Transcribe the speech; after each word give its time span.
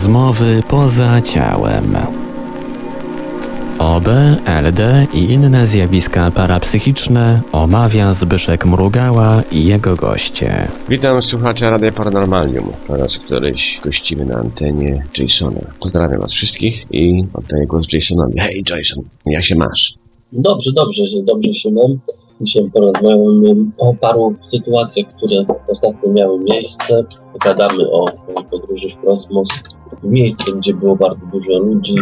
Rozmowy 0.00 0.62
poza 0.68 1.22
ciałem. 1.22 1.96
OB, 3.78 4.08
LD 4.62 5.06
i 5.14 5.32
inne 5.32 5.66
zjawiska 5.66 6.30
parapsychiczne 6.30 7.42
omawia 7.52 8.12
Zbyszek 8.12 8.66
Mrugała 8.66 9.42
i 9.52 9.64
jego 9.64 9.96
goście. 9.96 10.68
Witam 10.88 11.22
słuchacza 11.22 11.70
Radia 11.70 11.92
Paranormalium. 11.92 12.72
Po 12.86 12.96
raz 12.96 13.18
któryś 13.18 13.80
gościmy 13.84 14.24
na 14.24 14.34
antenie 14.34 15.04
Jasona. 15.18 15.60
Pozdrawiam 15.80 16.20
was 16.20 16.32
wszystkich 16.32 16.84
i 16.90 17.24
oddaję 17.34 17.66
głos 17.66 17.92
Jasonowi. 17.92 18.40
Hej 18.40 18.64
Jason, 18.70 19.04
jak 19.26 19.44
się 19.44 19.54
masz? 19.54 19.94
Dobrze, 20.32 20.72
dobrze, 20.72 21.06
że 21.06 21.22
dobrze 21.22 21.54
się 21.54 21.70
mam. 21.70 21.98
Dzisiaj 22.40 22.64
porozmawiamy 22.72 23.54
o 23.78 23.94
paru 23.94 24.34
sytuacjach, 24.42 25.06
które 25.16 25.44
ostatnio 25.68 26.12
miały 26.12 26.38
miejsce. 26.38 27.04
Pogadamy 27.32 27.90
o 27.90 28.06
podróży 28.50 28.88
w 29.02 29.04
kosmos. 29.04 29.48
Miejsce, 30.02 30.52
gdzie 30.52 30.74
było 30.74 30.96
bardzo 30.96 31.26
dużo 31.26 31.58
ludzi, 31.58 31.94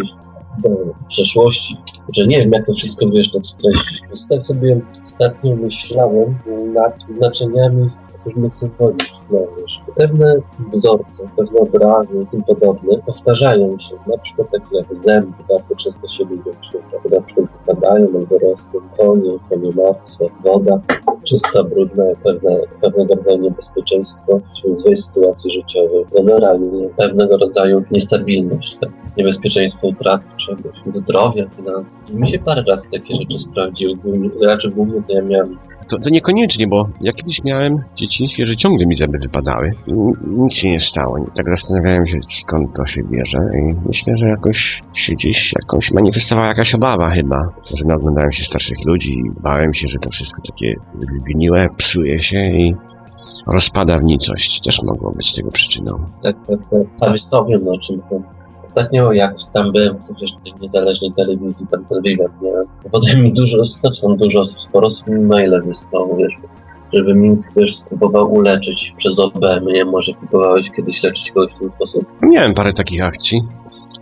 do 0.63 0.69
przeszłości. 1.07 1.77
Że 2.13 2.27
nie 2.27 2.39
wiem, 2.39 2.51
jak 2.51 2.65
to 2.65 2.73
wszystko 2.73 3.09
wiesz, 3.09 3.31
tak 3.31 3.45
streścić. 3.45 4.01
Tak 4.29 4.41
sobie 4.41 4.81
ostatnio 5.03 5.55
myślałem 5.55 6.37
nad 6.73 7.05
znaczeniami 7.17 7.89
różnych 8.25 8.55
symbolów 8.55 9.01
snowych. 9.13 9.65
Pewne 9.95 10.35
wzorce, 10.73 11.29
pewne 11.37 11.59
obrazy 11.59 12.21
i 12.23 12.25
tym 12.25 12.43
podobne 12.43 12.97
powtarzają 13.05 13.79
się. 13.79 13.95
Na 14.07 14.17
przykład 14.17 14.51
takie 14.51 14.77
jak 14.77 14.95
zęby, 14.95 15.33
bardzo 15.49 15.75
często 15.75 16.07
się 16.07 16.23
ludzie 16.23 16.51
przyjdą. 16.61 17.17
Na 17.17 17.21
przykład 17.21 17.47
wypadają 17.59 18.05
albo 18.05 18.37
rosną 18.37 18.79
konie, 18.97 19.31
konie 19.49 19.71
martwe, 19.71 20.25
woda 20.43 20.81
czysta, 21.23 21.63
brudna, 21.63 22.03
pewne, 22.23 22.59
pewnego 22.81 23.15
rodzaju 23.15 23.41
niebezpieczeństwo 23.41 24.39
w 24.75 24.79
złej 24.79 24.95
sytuacji 24.95 25.51
życiowej. 25.51 26.05
Generalnie 26.15 26.89
pewnego 26.97 27.37
rodzaju 27.37 27.83
niestabilność, 27.91 28.77
tak? 28.81 28.89
niebezpieczeństwo 29.17 29.87
utraty 29.87 30.25
czegoś, 30.37 30.75
zdrowia, 30.87 31.45
finansów. 31.49 32.13
Mi 32.13 32.29
się 32.29 32.39
parę 32.39 32.63
razy 32.67 32.89
takie 32.91 33.15
rzeczy 33.15 33.39
sprawdziły, 33.39 33.93
raczej 34.41 34.71
głównie 34.71 35.01
to 35.07 35.13
ja 35.13 35.21
miałem 35.21 35.57
To, 35.89 35.97
to 35.97 36.09
niekoniecznie, 36.09 36.67
bo 36.67 36.89
ja 37.01 37.13
kiedyś 37.13 37.43
miałem 37.43 37.83
dzieciństwie, 37.95 38.45
że 38.45 38.55
ciągle 38.55 38.85
mi 38.85 38.95
zęby 38.95 39.17
wypadały. 39.17 39.71
Nic 40.27 40.53
się 40.53 40.69
nie 40.69 40.79
stało. 40.79 41.25
Tak 41.35 41.45
zastanawiałem 41.49 42.07
się, 42.07 42.19
skąd 42.29 42.75
to 42.75 42.85
się 42.85 43.03
bierze 43.03 43.37
i 43.37 43.75
myślę, 43.87 44.17
że 44.17 44.27
jakoś 44.27 44.83
się 44.93 45.13
gdzieś 45.13 45.53
jakąś 45.61 45.91
manifestowała 45.91 46.47
jakaś 46.47 46.75
obawa 46.75 47.09
chyba, 47.09 47.37
że 47.77 47.87
naoglądałem 47.87 48.31
się 48.31 48.43
starszych 48.43 48.77
ludzi 48.85 49.13
i 49.13 49.41
bałem 49.41 49.73
się, 49.73 49.87
że 49.87 49.97
to 49.97 50.09
wszystko 50.09 50.41
takie 50.41 50.75
zgniłe, 50.99 51.67
psuje 51.77 52.19
się 52.19 52.39
i 52.39 52.75
rozpada 53.47 53.99
w 53.99 54.03
nicość. 54.03 54.61
Też 54.61 54.83
mogło 54.83 55.11
być 55.11 55.35
tego 55.35 55.51
przyczyną. 55.51 55.91
tak, 56.23 56.35
tak, 56.47 56.59
tak. 56.69 56.87
A 57.01 57.11
wiesz 57.11 57.23
co, 57.23 57.45
wiem 57.45 57.67
o 57.67 57.77
czym 57.77 58.01
to. 58.09 58.38
Ostatnio 58.69 59.13
jak 59.13 59.35
tam 59.53 59.71
byłem, 59.71 59.95
wiesz, 60.21 60.35
w 60.39 60.43
tej 60.43 60.53
niezależnej 60.61 61.11
telewizji, 61.11 61.67
tam 61.67 61.85
miałem, 62.41 62.65
to 62.83 62.89
potem 62.91 63.23
mi 63.23 63.33
dużo, 63.33 63.57
tam 64.01 64.17
dużo, 64.17 64.45
sporo 64.47 64.89
mi 65.07 65.21
maile 65.21 65.61
wysłało, 65.65 66.15
wiesz, 66.15 66.33
żeby 66.93 67.13
mi, 67.13 67.37
wiesz, 67.55 67.75
spróbował 67.75 68.33
uleczyć 68.33 68.93
przez 68.97 69.19
OB, 69.19 69.39
nie 69.61 69.85
może 69.85 70.13
próbowałeś 70.13 70.71
kiedyś 70.71 71.03
leczyć 71.03 71.31
kogoś 71.31 71.53
w 71.53 71.59
ten 71.59 71.71
sposób. 71.71 72.05
Miałem 72.21 72.53
parę 72.53 72.73
takich 72.73 73.03
akcji. 73.03 73.41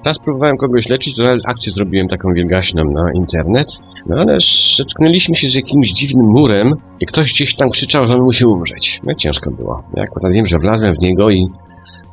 Teraz 0.04 0.20
próbowałem 0.20 0.58
kogoś 0.58 0.90
leczyć, 0.90 1.16
to 1.16 1.24
akcję 1.48 1.72
zrobiłem 1.72 2.08
taką 2.08 2.34
wielgaśną 2.34 2.84
na 2.84 3.12
internet, 3.14 3.68
no 4.06 4.16
ale 4.16 4.38
zetknęliśmy 4.78 5.36
się 5.36 5.50
z 5.50 5.56
jakimś 5.56 5.94
dziwnym 5.94 6.26
murem 6.26 6.74
i 7.00 7.06
ktoś 7.06 7.34
gdzieś 7.34 7.56
tam 7.56 7.70
krzyczał, 7.70 8.08
że 8.08 8.14
on 8.14 8.22
musi 8.22 8.46
umrzeć. 8.46 9.02
No 9.04 9.14
ciężko 9.16 9.52
było. 9.52 9.84
Ja 9.96 10.04
akurat 10.04 10.34
wiem, 10.34 10.46
że 10.46 10.58
wlazłem 10.60 10.96
w 10.96 11.00
niego 11.00 11.30
i 11.30 11.48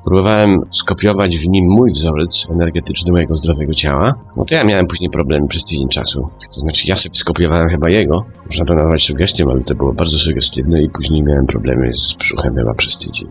próbowałem 0.05 0.61
skopiować 0.73 1.39
w 1.39 1.49
nim 1.49 1.65
mój 1.69 1.93
wzorzec 1.93 2.47
energetyczny 2.51 3.13
mojego 3.13 3.37
zdrowego 3.37 3.75
ciała. 3.75 4.15
No 4.37 4.45
to 4.45 4.55
ja 4.55 4.65
miałem 4.65 4.87
później 4.87 5.11
problemy 5.11 5.49
przez 5.49 5.65
tydzień 5.65 5.89
czasu. 5.89 6.29
To 6.55 6.61
znaczy 6.61 6.89
ja 6.89 6.97
sobie 6.97 7.15
skopiowałem 7.15 7.69
chyba 7.69 7.91
jego. 7.91 8.25
Można 8.47 8.67
to 8.67 8.75
nazwać 8.75 9.03
sugestią, 9.03 9.51
ale 9.51 9.61
to 9.61 9.75
było 9.75 9.93
bardzo 9.93 10.19
sugestywne 10.19 10.83
i 10.83 10.91
później 10.91 11.23
miałem 11.23 11.47
problemy 11.47 11.95
z 11.95 12.15
brzuchem 12.15 12.55
chyba 12.55 12.75
przez 12.75 12.99
tydzień. 12.99 13.29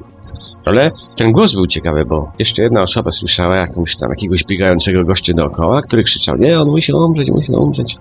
Ale 0.65 0.91
ten 1.17 1.31
głos 1.31 1.53
był 1.53 1.67
ciekawy, 1.67 2.05
bo 2.05 2.31
jeszcze 2.39 2.63
jedna 2.63 2.81
osoba 2.81 3.11
słyszała 3.11 3.55
jakąś 3.55 3.95
tam 3.95 4.09
jakiegoś 4.09 4.43
biegającego 4.43 5.03
gościa 5.03 5.33
dookoła, 5.33 5.81
który 5.81 6.03
krzyczał, 6.03 6.37
nie, 6.37 6.59
on 6.59 6.69
musi 6.69 6.93
umrzeć, 6.93 7.31
musi 7.31 7.51
umrzeć. 7.51 7.97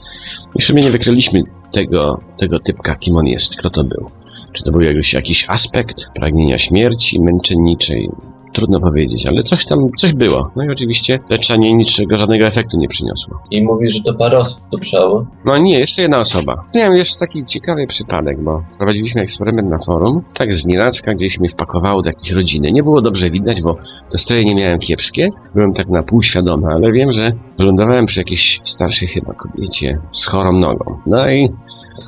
I 0.55 0.63
w 0.63 0.65
sumie 0.65 0.83
nie 0.83 0.91
wykryliśmy 0.91 1.43
tego, 1.73 2.21
tego 2.37 2.59
typka, 2.59 2.97
kim 2.97 3.17
on 3.17 3.27
jest, 3.27 3.57
kto 3.57 3.71
to 3.71 3.85
był. 3.85 4.11
Czy 4.53 4.63
to 4.65 4.73
był 4.73 4.81
jakiś, 4.81 5.13
jakiś 5.13 5.45
aspekt 5.49 6.07
pragnienia 6.15 6.59
śmierci 6.59 7.21
męczenniczej? 7.21 8.09
Trudno 8.53 8.81
powiedzieć, 8.81 9.27
ale 9.27 9.43
coś 9.43 9.67
tam, 9.67 9.91
coś 9.99 10.13
było. 10.13 10.51
No 10.57 10.65
i 10.65 10.69
oczywiście 10.69 11.19
leczenie 11.31 11.75
niczego, 11.75 12.17
żadnego 12.17 12.47
efektu 12.47 12.79
nie 12.79 12.89
przyniosło. 12.89 13.43
I 13.51 13.63
mówi, 13.63 13.91
że 13.91 14.01
to 14.01 14.15
parę 14.15 14.39
osób 14.39 14.61
słyszało. 14.75 15.27
No 15.45 15.59
nie, 15.59 15.79
jeszcze 15.79 16.03
jedna 16.03 16.19
osoba. 16.19 16.65
Miałem 16.75 16.95
jeszcze 16.95 17.19
taki 17.19 17.45
ciekawy 17.45 17.87
przypadek, 17.87 18.43
bo 18.43 18.63
prowadziliśmy 18.79 19.21
eksperyment 19.21 19.71
na 19.71 19.79
forum. 19.79 20.23
Tak 20.35 20.55
z 20.55 20.67
nienacka 20.67 21.15
gdzieś 21.15 21.41
mnie 21.41 21.49
wpakowało 21.49 22.03
do 22.03 22.09
jakiejś 22.09 22.31
rodziny. 22.33 22.73
Nie 22.73 22.83
było 22.83 23.03
dobrze 23.03 23.31
widać, 23.31 23.63
bo 23.63 23.77
nastroje 24.13 24.45
nie 24.45 24.55
miałem 24.55 24.79
kiepskie. 24.79 25.29
Byłem 25.55 25.73
tak 25.73 25.89
na 25.89 26.03
pół 26.03 26.23
świadomy, 26.23 26.67
ale 26.67 26.93
wiem, 26.93 27.13
że 27.13 27.33
wylądowałem 27.59 28.07
przy 28.07 28.21
jakiejś 28.21 28.61
starszej 28.65 29.09
chyba 29.09 29.35
kobiecie 29.35 29.99
z 30.11 30.27
chorą 30.27 30.53
nogą. 30.53 30.99
No 31.07 31.31
i 31.31 31.49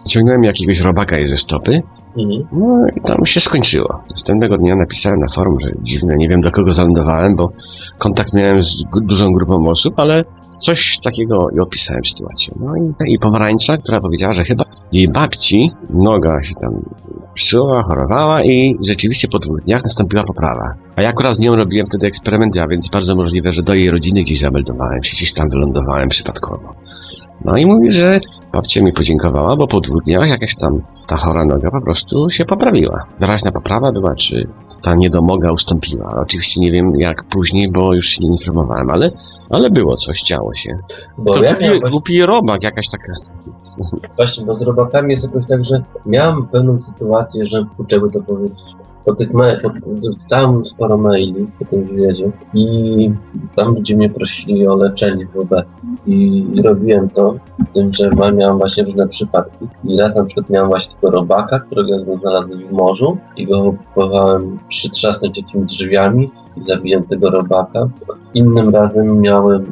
ciągnąłem 0.09 0.45
jakiegoś 0.45 0.81
robaka 0.81 1.19
jej 1.19 1.29
ze 1.29 1.37
stopy. 1.37 1.83
Mhm. 2.17 2.47
No 2.53 2.87
i 2.97 3.01
tam 3.01 3.27
się 3.27 3.41
skończyło. 3.41 4.03
Następnego 4.11 4.59
dnia 4.59 4.77
napisałem 4.77 5.21
na 5.21 5.29
forum, 5.35 5.61
że 5.61 5.71
dziwne, 5.83 6.17
nie 6.17 6.29
wiem 6.29 6.41
do 6.41 6.51
kogo 6.51 6.73
zalądowałem, 6.73 7.37
bo 7.37 7.53
kontakt 7.99 8.33
miałem 8.33 8.63
z 8.63 8.85
dużą 9.03 9.33
grupą 9.33 9.67
osób, 9.67 9.99
ale 9.99 10.25
coś 10.59 10.99
takiego 10.99 11.49
i 11.57 11.61
opisałem 11.61 12.05
sytuację. 12.05 12.55
No 12.61 12.77
i, 12.77 13.15
i 13.15 13.19
pomarańcza, 13.19 13.77
która 13.77 14.01
powiedziała, 14.01 14.33
że 14.33 14.45
chyba 14.45 14.65
jej 14.93 15.09
babci 15.09 15.73
noga 15.91 16.43
się 16.43 16.55
tam 16.55 16.83
psuła, 17.35 17.83
chorowała 17.83 18.45
i 18.45 18.77
rzeczywiście 18.87 19.29
po 19.29 19.39
dwóch 19.39 19.61
dniach 19.61 19.83
nastąpiła 19.83 20.25
poprawa. 20.25 20.75
A 20.97 21.03
ja 21.03 21.09
akurat 21.09 21.37
z 21.37 21.39
nią 21.39 21.57
robiłem 21.57 21.87
wtedy 21.87 22.07
eksperyment, 22.07 22.59
a 22.59 22.69
więc 22.69 22.89
bardzo 22.89 23.17
możliwe, 23.17 23.53
że 23.53 23.63
do 23.63 23.75
jej 23.75 23.91
rodziny 23.91 24.23
gdzieś 24.23 24.41
zameldowałem 24.41 25.03
się, 25.03 25.17
gdzieś 25.17 25.33
tam 25.33 25.49
wylądowałem 25.49 26.09
przypadkowo. 26.09 26.75
No 27.45 27.57
i 27.57 27.67
mówi, 27.67 27.93
że 27.93 28.21
babcia 28.55 28.83
mi 28.83 28.93
podziękowała, 28.93 29.57
bo 29.57 29.67
po 29.67 29.81
dwóch 29.81 30.03
dniach 30.03 30.29
jakaś 30.29 30.57
tam 30.57 30.83
ta 31.07 31.17
chora 31.17 31.45
noga 31.45 31.71
po 31.71 31.81
prostu 31.81 32.31
się 32.31 32.45
poprawiła. 32.45 33.07
Wyraźna 33.21 33.53
poprawa 33.53 33.93
była, 33.93 34.15
czy 34.15 34.49
ta 34.83 34.95
niedomoga 34.95 35.53
ustąpiła. 35.53 36.15
Oczywiście 36.23 36.61
nie 36.61 36.73
wiem 36.73 37.01
jak 37.01 37.25
później, 37.25 37.73
bo 37.73 37.95
już 37.95 38.07
się 38.07 38.25
nie 38.25 38.31
informowałem, 38.31 38.91
ale, 38.91 39.11
ale 39.51 39.71
było 39.71 39.97
coś, 39.97 40.23
działo 40.23 40.55
się. 40.55 40.79
Bo 41.19 41.35
To 41.35 41.43
ja 41.43 41.51
głupi, 41.51 41.65
miałem 41.65 41.81
głupi 41.91 42.27
robak, 42.27 42.63
jakaś 42.63 42.89
taka... 42.89 43.13
właśnie, 44.17 44.47
bo 44.47 44.55
z 44.55 44.63
robakami 44.63 45.11
jest 45.11 45.25
jakoś 45.25 45.47
tak, 45.47 45.65
że 45.65 45.75
miałem 46.07 46.47
pewną 46.47 46.83
sytuację, 46.83 47.47
że 47.47 47.67
by 47.79 48.11
to 48.11 48.23
powiedzieć. 48.23 48.59
Po 49.05 49.15
tych 49.15 49.33
mailach, 49.33 49.63
dostałem 49.87 50.67
sporo 50.67 50.97
maili 50.97 51.47
po 51.59 51.65
tym 51.65 51.85
wywiadzie 51.85 52.31
i 52.55 53.11
tam 53.55 53.75
ludzie 53.75 53.97
mnie 53.97 54.11
prosili 54.11 54.69
o 54.69 54.77
leczenie 54.77 55.27
w 55.27 55.39
OB. 55.39 55.65
I 56.07 56.47
robiłem 56.65 57.09
to 57.11 57.35
z 57.57 57.69
tym, 57.69 57.93
że 57.93 58.11
miałem 58.11 58.59
właśnie 58.59 58.85
różne 58.85 59.09
przypadki. 59.09 59.67
I 59.85 59.99
raz 59.99 60.15
na 60.15 60.25
przykład 60.25 60.51
miałem 60.51 60.69
właśnie 60.69 60.95
tego 60.95 61.11
robaka, 61.11 61.61
którego 61.61 62.19
znalazłem 62.21 62.69
w 62.69 62.73
morzu 62.73 63.17
i 63.37 63.47
go 63.47 63.75
próbowałem 63.95 64.59
przytrzasnąć 64.69 65.39
jakimiś 65.39 65.67
drzwiami 65.67 66.31
i 66.57 66.63
zabiłem 66.63 67.05
tego 67.05 67.31
robaka. 67.31 67.89
Innym 68.35 68.69
razem 68.69 69.21
miałem 69.21 69.67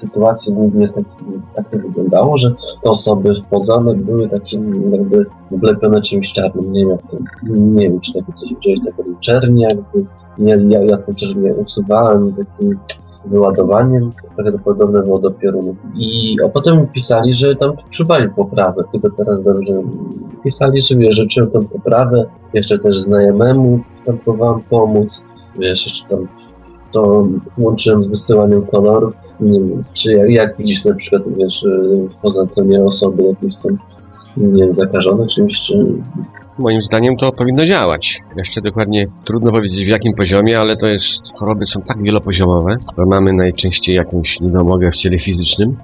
sytuację 0.00 0.54
głównie 0.54 0.88
z 0.88 0.92
takim, 0.92 1.42
tak 1.54 1.70
to 1.70 1.78
wyglądało, 1.78 2.38
że 2.38 2.50
te 2.82 2.90
osoby 2.90 3.34
wchodzone 3.46 3.94
były 3.94 4.28
takie 4.28 4.60
jakby 4.90 5.26
oblepione 5.52 6.02
czymś 6.02 6.32
czarnym. 6.32 6.72
Nie 6.72 6.86
wiem, 6.86 6.98
to, 7.10 7.16
nie 7.50 7.90
wiem 7.90 8.00
czy 8.00 8.12
takie 8.12 8.32
coś 8.32 8.48
wziąć, 8.48 8.80
taką 8.84 9.02
czernię 9.20 9.66
jakby. 9.68 10.06
Ja, 10.38 10.56
ja, 10.56 10.82
ja 10.82 10.96
to 10.96 11.14
czernię 11.14 11.54
usuwałem 11.54 12.32
takim 12.32 12.78
wyładowaniem, 13.24 14.10
trochę 14.34 14.52
to 14.52 14.58
podobne 14.58 15.02
było 15.02 15.18
do 15.18 15.30
piorunów. 15.30 15.76
I 15.94 16.36
a 16.46 16.48
potem 16.48 16.86
pisali, 16.86 17.34
że 17.34 17.56
tam 17.56 17.72
czuwali 17.90 18.28
poprawę, 18.28 18.84
tylko 18.92 19.10
teraz 19.10 19.42
dobrze 19.42 19.72
pisali, 20.44 20.82
że 20.82 20.96
wiesz, 20.96 21.26
czują 21.30 21.46
tą 21.46 21.64
poprawę, 21.64 22.24
jeszcze 22.54 22.78
też 22.78 23.00
znajomemu 23.00 23.80
tam 24.06 24.18
próbowałem 24.18 24.60
pomóc, 24.70 25.24
wiesz, 25.58 25.86
jeszcze 25.86 26.08
tam 26.08 26.28
to 26.92 27.26
łączyłem 27.58 28.02
z 28.02 28.06
wysyłaniem 28.06 28.66
kolorów. 28.66 29.14
Czy 29.92 30.12
jak, 30.12 30.30
jak 30.30 30.56
widzisz 30.58 30.84
na 30.84 30.94
przykład, 30.94 31.22
wiesz, 31.38 31.62
y, 31.62 32.08
poza 32.22 32.46
nie 32.64 32.84
osoby 32.84 33.22
jakieś 33.22 33.54
są, 33.54 33.68
nie 34.36 34.62
wiem, 34.62 34.74
zakażone 34.74 35.26
czymś, 35.26 35.60
czy... 35.60 35.86
Moim 36.58 36.82
zdaniem 36.82 37.16
to 37.16 37.32
powinno 37.32 37.64
działać. 37.64 38.20
Jeszcze 38.36 38.60
dokładnie 38.60 39.06
trudno 39.24 39.52
powiedzieć 39.52 39.84
w 39.84 39.88
jakim 39.88 40.14
poziomie, 40.14 40.60
ale 40.60 40.76
to 40.76 40.86
jest, 40.86 41.20
choroby 41.38 41.66
są 41.66 41.82
tak 41.82 42.02
wielopoziomowe, 42.02 42.76
że 42.98 43.04
mamy 43.06 43.32
najczęściej 43.32 43.96
jakąś 43.96 44.40
niedomogę 44.40 44.90
w 44.90 44.96
ciele 44.96 45.18
fizycznym, 45.18 45.76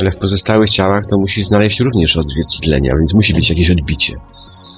ale 0.00 0.10
w 0.10 0.16
pozostałych 0.16 0.70
ciałach 0.70 1.06
to 1.06 1.18
musi 1.18 1.44
znaleźć 1.44 1.80
również 1.80 2.16
odzwierciedlenia, 2.16 2.96
więc 2.96 3.14
musi 3.14 3.34
być 3.34 3.50
jakieś 3.50 3.70
odbicie. 3.70 4.16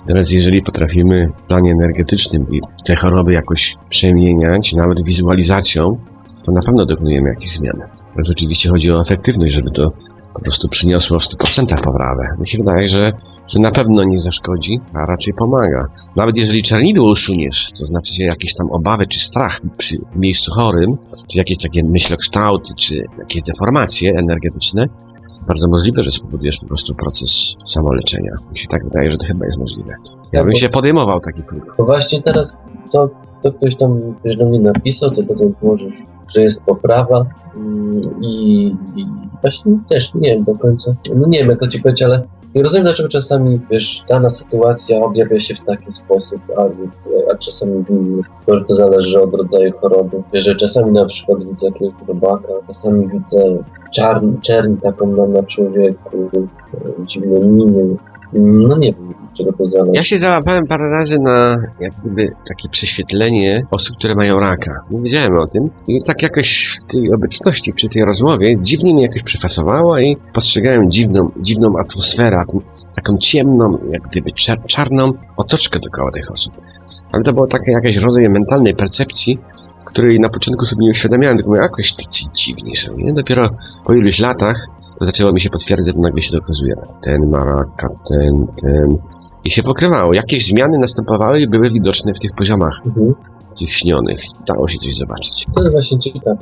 Teraz 0.06 0.30
jeżeli 0.30 0.62
potrafimy 0.62 1.30
w 1.36 1.42
planie 1.42 1.72
energetycznym 1.72 2.46
i 2.52 2.60
te 2.84 2.96
choroby 2.96 3.32
jakoś 3.32 3.76
przemieniać, 3.90 4.72
nawet 4.72 5.04
wizualizacją, 5.04 5.98
to 6.44 6.52
na 6.52 6.62
pewno 6.62 6.86
dokonujemy 6.86 7.28
jakichś 7.28 7.52
zmian. 7.52 7.80
Rzeczywiście 8.18 8.70
chodzi 8.70 8.90
o 8.90 9.00
efektywność, 9.00 9.54
żeby 9.54 9.70
to 9.70 9.92
po 10.34 10.40
prostu 10.40 10.68
przyniosło 10.68 11.20
w 11.20 11.22
100% 11.22 11.82
poprawę. 11.82 12.28
Mi 12.38 12.48
się 12.48 12.58
wydaje, 12.58 12.88
że, 12.88 13.12
że 13.48 13.60
na 13.60 13.70
pewno 13.70 14.04
nie 14.04 14.18
zaszkodzi, 14.18 14.80
a 14.94 15.04
raczej 15.04 15.34
pomaga. 15.34 15.88
Nawet 16.16 16.36
jeżeli 16.36 16.62
czarnidło 16.62 17.10
usuniesz, 17.10 17.70
to 17.78 17.86
znaczy 17.86 18.22
jakieś 18.22 18.54
tam 18.54 18.70
obawy 18.70 19.06
czy 19.06 19.20
strach 19.20 19.60
przy 19.76 19.96
miejscu 20.16 20.52
chorym, 20.52 20.96
czy 21.32 21.38
jakieś 21.38 21.58
takie 21.58 21.84
myślokształty, 21.84 22.74
czy 22.80 23.04
jakieś 23.18 23.42
deformacje 23.42 24.18
energetyczne, 24.18 24.88
bardzo 25.48 25.68
możliwe, 25.68 26.04
że 26.04 26.10
spowodujesz 26.10 26.58
po 26.58 26.66
prostu 26.66 26.94
proces 26.94 27.54
samoleczenia. 27.66 28.32
Mi 28.52 28.58
się 28.58 28.68
tak 28.68 28.84
wydaje, 28.84 29.10
że 29.10 29.16
to 29.16 29.24
chyba 29.24 29.44
jest 29.44 29.58
możliwe. 29.58 29.94
Ja 30.32 30.44
bym 30.44 30.56
się 30.56 30.68
podejmował 30.68 31.20
taki 31.20 31.42
próg. 31.42 31.74
Bo 31.78 31.84
właśnie 31.84 32.22
teraz, 32.22 32.56
co, 32.86 33.10
co 33.38 33.52
ktoś 33.52 33.76
tam 33.76 34.14
do 34.38 34.46
mnie 34.46 34.60
napisał, 34.60 35.10
to 35.10 35.22
potem 35.22 35.54
może, 35.62 35.84
że 36.28 36.42
jest 36.42 36.64
poprawa 36.64 37.26
mm, 37.56 38.00
i, 38.20 38.66
i 38.96 39.06
właśnie 39.40 39.78
też 39.88 40.14
nie 40.14 40.34
wiem 40.34 40.44
do 40.44 40.58
końca, 40.58 40.94
no 41.16 41.26
nie 41.28 41.38
wiem 41.38 41.48
jak 41.48 41.60
to 41.60 41.68
ci 41.68 41.80
powiedzieć, 41.80 42.02
ale 42.02 42.22
nie 42.54 42.62
rozumiem 42.62 42.84
dlaczego 42.84 43.08
czasami, 43.08 43.60
wiesz, 43.70 44.04
dana 44.08 44.30
sytuacja 44.30 45.00
objawia 45.00 45.40
się 45.40 45.54
w 45.54 45.64
taki 45.66 45.92
sposób, 45.92 46.40
a, 46.56 46.62
a 47.32 47.36
czasami 47.36 47.84
w 47.84 47.90
inny. 47.90 48.22
Może 48.48 48.64
to 48.64 48.74
zależy 48.74 49.22
od 49.22 49.34
rodzaju 49.34 49.72
choroby. 49.80 50.22
Wiesz, 50.32 50.44
że 50.44 50.54
czasami 50.54 50.90
na 50.90 51.04
przykład 51.06 51.44
widzę 51.44 51.66
jakiegoś 51.66 52.08
robaka, 52.08 52.48
czasami 52.66 53.08
widzę 53.08 53.58
czarn, 53.92 54.40
czerń 54.40 54.76
taką 54.76 55.06
na, 55.06 55.26
na 55.26 55.42
człowieku, 55.42 56.30
e, 56.34 57.06
dziwne 57.06 57.40
miny. 57.40 57.96
No 58.32 58.76
nie 58.76 58.92
wiem. 58.92 59.14
Ja 59.92 60.04
się 60.04 60.18
załapałem 60.18 60.66
parę 60.66 60.90
razy 60.90 61.18
na 61.18 61.56
jak 61.80 61.92
gdyby 62.04 62.32
takie 62.48 62.68
prześwietlenie 62.68 63.66
osób, 63.70 63.96
które 63.96 64.14
mają 64.14 64.40
raka. 64.40 64.80
Nie 64.90 65.02
wiedziałem 65.02 65.36
o 65.38 65.46
tym. 65.46 65.70
I 65.88 65.98
tak 66.06 66.22
jakoś 66.22 66.78
w 66.82 66.92
tej 66.92 67.12
obecności, 67.14 67.72
przy 67.72 67.88
tej 67.88 68.04
rozmowie, 68.04 68.56
dziwnie 68.62 68.94
mnie 68.94 69.02
jakoś 69.02 69.22
przefasowało 69.22 69.98
i 69.98 70.16
postrzegałem 70.32 70.90
dziwną, 70.90 71.30
dziwną 71.40 71.78
atmosferę, 71.78 72.44
taką- 72.96 73.18
ciemną, 73.18 73.78
jak 73.90 74.02
gdyby 74.02 74.30
czarną 74.66 75.12
otoczkę 75.36 75.78
dookoła 75.80 76.10
tych 76.10 76.32
osób. 76.32 76.54
Ale 77.12 77.24
to 77.24 77.32
było 77.32 77.46
takie 77.46 77.72
jakaś 77.72 77.96
rodzaj 77.96 78.28
mentalnej 78.28 78.74
percepcji, 78.74 79.38
której 79.84 80.20
na 80.20 80.28
początku 80.28 80.64
sobie 80.64 80.84
nie 80.84 80.90
uświadamiałem, 80.90 81.36
tylko 81.36 81.50
mówię, 81.50 81.62
jakoś 81.62 81.92
tacy 81.92 82.24
dziwni 82.34 82.76
są. 82.76 82.96
Nie? 82.96 83.12
Dopiero 83.12 83.50
po 83.84 83.94
iluś 83.94 84.18
latach 84.18 84.66
to 84.98 85.06
zaczęło 85.06 85.32
mi 85.32 85.40
się 85.40 85.50
potwierdzać, 85.50 85.94
nagle 85.96 86.22
się 86.22 86.36
dokazuje. 86.36 86.74
Ten 87.02 87.30
ma 87.30 87.44
raka, 87.44 87.88
ten, 88.08 88.46
ten. 88.62 88.88
I 89.44 89.50
się 89.50 89.62
pokrywało. 89.62 90.14
Jakieś 90.14 90.46
zmiany 90.46 90.78
następowały 90.78 91.40
i 91.40 91.48
były 91.48 91.70
widoczne 91.70 92.14
w 92.14 92.18
tych 92.18 92.30
poziomach, 92.32 92.80
Mhm. 92.86 93.14
tych 93.58 93.70
śnionych. 93.70 94.20
Dało 94.48 94.68
się 94.68 94.78
coś 94.78 94.96
zobaczyć. 94.96 95.46
To 95.54 95.60
jest 95.60 95.72
właśnie 95.72 95.98
ciekawe. 95.98 96.36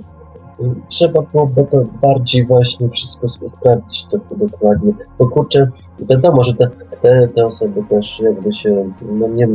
Trzeba 0.88 1.22
byłoby 1.22 1.64
to 1.70 1.78
bardziej 2.02 2.46
właśnie 2.46 2.88
wszystko 2.88 3.26
sp- 3.34 3.48
sprawdzić 3.48 4.04
to 4.06 4.18
dokładnie. 4.36 4.92
Bo 5.18 5.28
kurczę, 5.28 5.70
wiadomo, 6.00 6.44
że 6.44 6.54
te, 6.54 6.70
te, 7.02 7.28
te 7.28 7.46
osoby 7.46 7.82
też 7.90 8.20
jakby 8.20 8.52
się, 8.52 8.90
no 9.12 9.28
nie, 9.28 9.48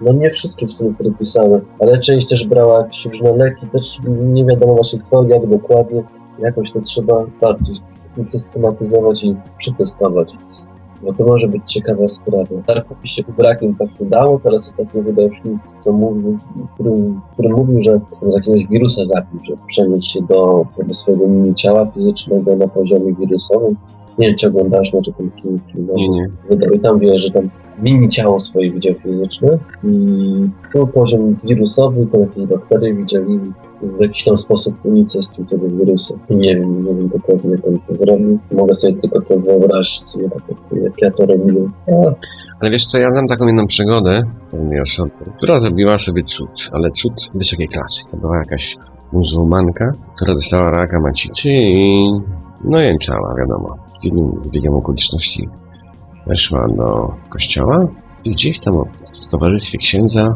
no 0.00 0.12
nie 0.12 0.30
wszystkie 0.30 0.66
w 0.66 0.70
sumie 0.70 0.94
podpisały, 0.94 1.60
ale 1.80 1.98
część 2.00 2.28
też 2.28 2.46
brała 2.46 2.78
jakieś 2.78 3.04
różne 3.06 3.36
leki, 3.36 3.66
też 3.66 3.98
nie 4.06 4.44
wiadomo 4.44 4.74
właśnie 4.74 5.00
co, 5.00 5.24
jak 5.24 5.46
dokładnie, 5.46 6.02
jakoś 6.38 6.72
to 6.72 6.80
trzeba 6.80 7.24
bardziej 7.40 7.76
systematyzować 8.28 9.24
i 9.24 9.36
przetestować. 9.58 10.34
Bo 11.02 11.12
to 11.12 11.24
może 11.24 11.48
być 11.48 11.62
ciekawa 11.72 12.08
sprawa. 12.08 12.62
Tarkowi 12.66 13.08
się 13.08 13.22
brakiem 13.38 13.74
tak 13.74 13.88
udało, 13.98 14.40
teraz 14.40 14.58
ostatnio 14.58 15.02
wydał 15.02 15.28
film, 15.42 15.58
co 15.78 15.92
mówił, 15.92 16.38
który, 16.74 16.92
który 17.32 17.48
mówił, 17.48 17.82
że 17.82 18.00
z 18.22 18.34
jakiegoś 18.34 18.66
wirusa 18.66 19.04
zabił, 19.04 19.44
że 19.44 19.54
przenieść 19.66 20.12
się 20.12 20.22
do, 20.22 20.66
do 20.86 20.94
swojego 20.94 21.24
ciała 21.54 21.86
fizycznego 21.86 22.56
na 22.56 22.68
poziomie 22.68 23.14
wirusowym. 23.14 23.76
Nie 24.20 24.26
wiem, 24.26 24.36
czy 24.36 24.48
oglądasz, 24.48 24.92
może 24.92 25.12
ten 25.12 25.30
film 25.42 25.60
Nie, 25.96 26.08
nie. 26.08 26.28
i 26.74 26.80
tam 26.80 26.98
wie, 26.98 27.14
że 27.14 27.30
tam 27.30 27.48
mini 27.82 28.08
ciało 28.08 28.38
swoje 28.38 28.72
widział 28.72 28.94
fizyczne 28.94 29.58
i 29.84 29.90
był 30.72 30.86
poziom 30.86 31.36
wirusowy, 31.44 32.06
to 32.12 32.18
jakieś 32.18 32.46
bakterie 32.46 32.94
widzieli 32.94 33.40
w 33.82 34.00
jakiś 34.00 34.24
tam 34.24 34.38
sposób 34.38 34.74
unicestwił 34.84 35.44
tego 35.44 35.68
wirusa. 35.68 36.14
I 36.30 36.36
nie 36.36 36.56
wiem, 36.56 36.84
nie 36.84 36.94
wiem 36.94 37.08
dokładnie 37.08 37.50
jak 37.50 37.66
on 37.66 37.78
to 37.88 38.04
zrobił. 38.04 38.38
Mogę 38.52 38.74
sobie 38.74 38.92
tylko 38.92 39.20
to 39.20 39.38
wyobrazić 39.38 40.06
sobie 40.06 40.30
tak 40.30 40.42
jak, 40.48 40.82
jak 40.82 41.02
ja 41.02 41.10
to 41.10 41.26
robiłem. 41.26 41.72
A, 41.88 41.92
Ale 42.60 42.70
wiesz 42.70 42.86
co, 42.86 42.98
ja 42.98 43.10
znam 43.10 43.28
taką 43.28 43.46
jedną 43.46 43.66
przygodę 43.66 44.22
pewnej 44.50 44.80
osoby, 44.80 45.10
która 45.36 45.60
zrobiła 45.60 45.98
sobie 45.98 46.22
cud, 46.22 46.50
ale 46.72 46.90
cud 46.90 47.12
wysokiej 47.34 47.68
klasy. 47.68 48.04
To 48.10 48.16
była 48.16 48.38
jakaś 48.38 48.76
muzułmanka, 49.12 49.92
która 50.16 50.34
dostała 50.34 50.70
raka 50.70 51.00
macicy 51.00 51.48
i 51.52 52.10
no 52.64 52.80
jęczała, 52.80 53.34
wiadomo. 53.38 53.89
Dziwnym 54.00 54.42
zbiegiem 54.42 54.74
okoliczności 54.74 55.48
weszła 56.26 56.68
do 56.68 57.14
kościoła 57.28 57.86
i 58.24 58.30
gdzieś 58.30 58.60
tam 58.60 58.82
w 59.26 59.30
towarzystwie 59.30 59.78
księdza 59.78 60.34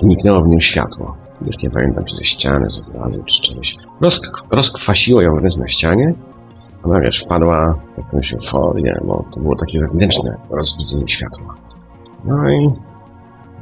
zniknęło 0.00 0.40
w 0.40 0.48
nim 0.48 0.60
światło. 0.60 1.16
Już 1.46 1.62
nie 1.62 1.70
pamiętam, 1.70 2.04
czy 2.04 2.16
ze 2.16 2.24
ściany, 2.24 2.68
z 2.68 2.78
obrazu, 2.78 3.24
czy 3.24 3.42
czegoś. 3.42 3.76
Rozk- 4.00 4.46
rozkwasiło 4.50 5.22
ją 5.22 5.34
wręcz 5.34 5.56
na 5.56 5.68
ścianie. 5.68 6.14
Ona, 6.82 7.00
wiesz, 7.00 7.20
wpadła 7.24 7.74
w 7.94 7.98
jakąś 7.98 8.34
euforię, 8.34 9.00
bo 9.04 9.24
to 9.34 9.40
było 9.40 9.56
takie 9.56 9.80
wewnętrzne 9.80 10.36
rozbudzenie 10.50 11.08
światła. 11.08 11.54
No 12.24 12.50
i 12.50 12.68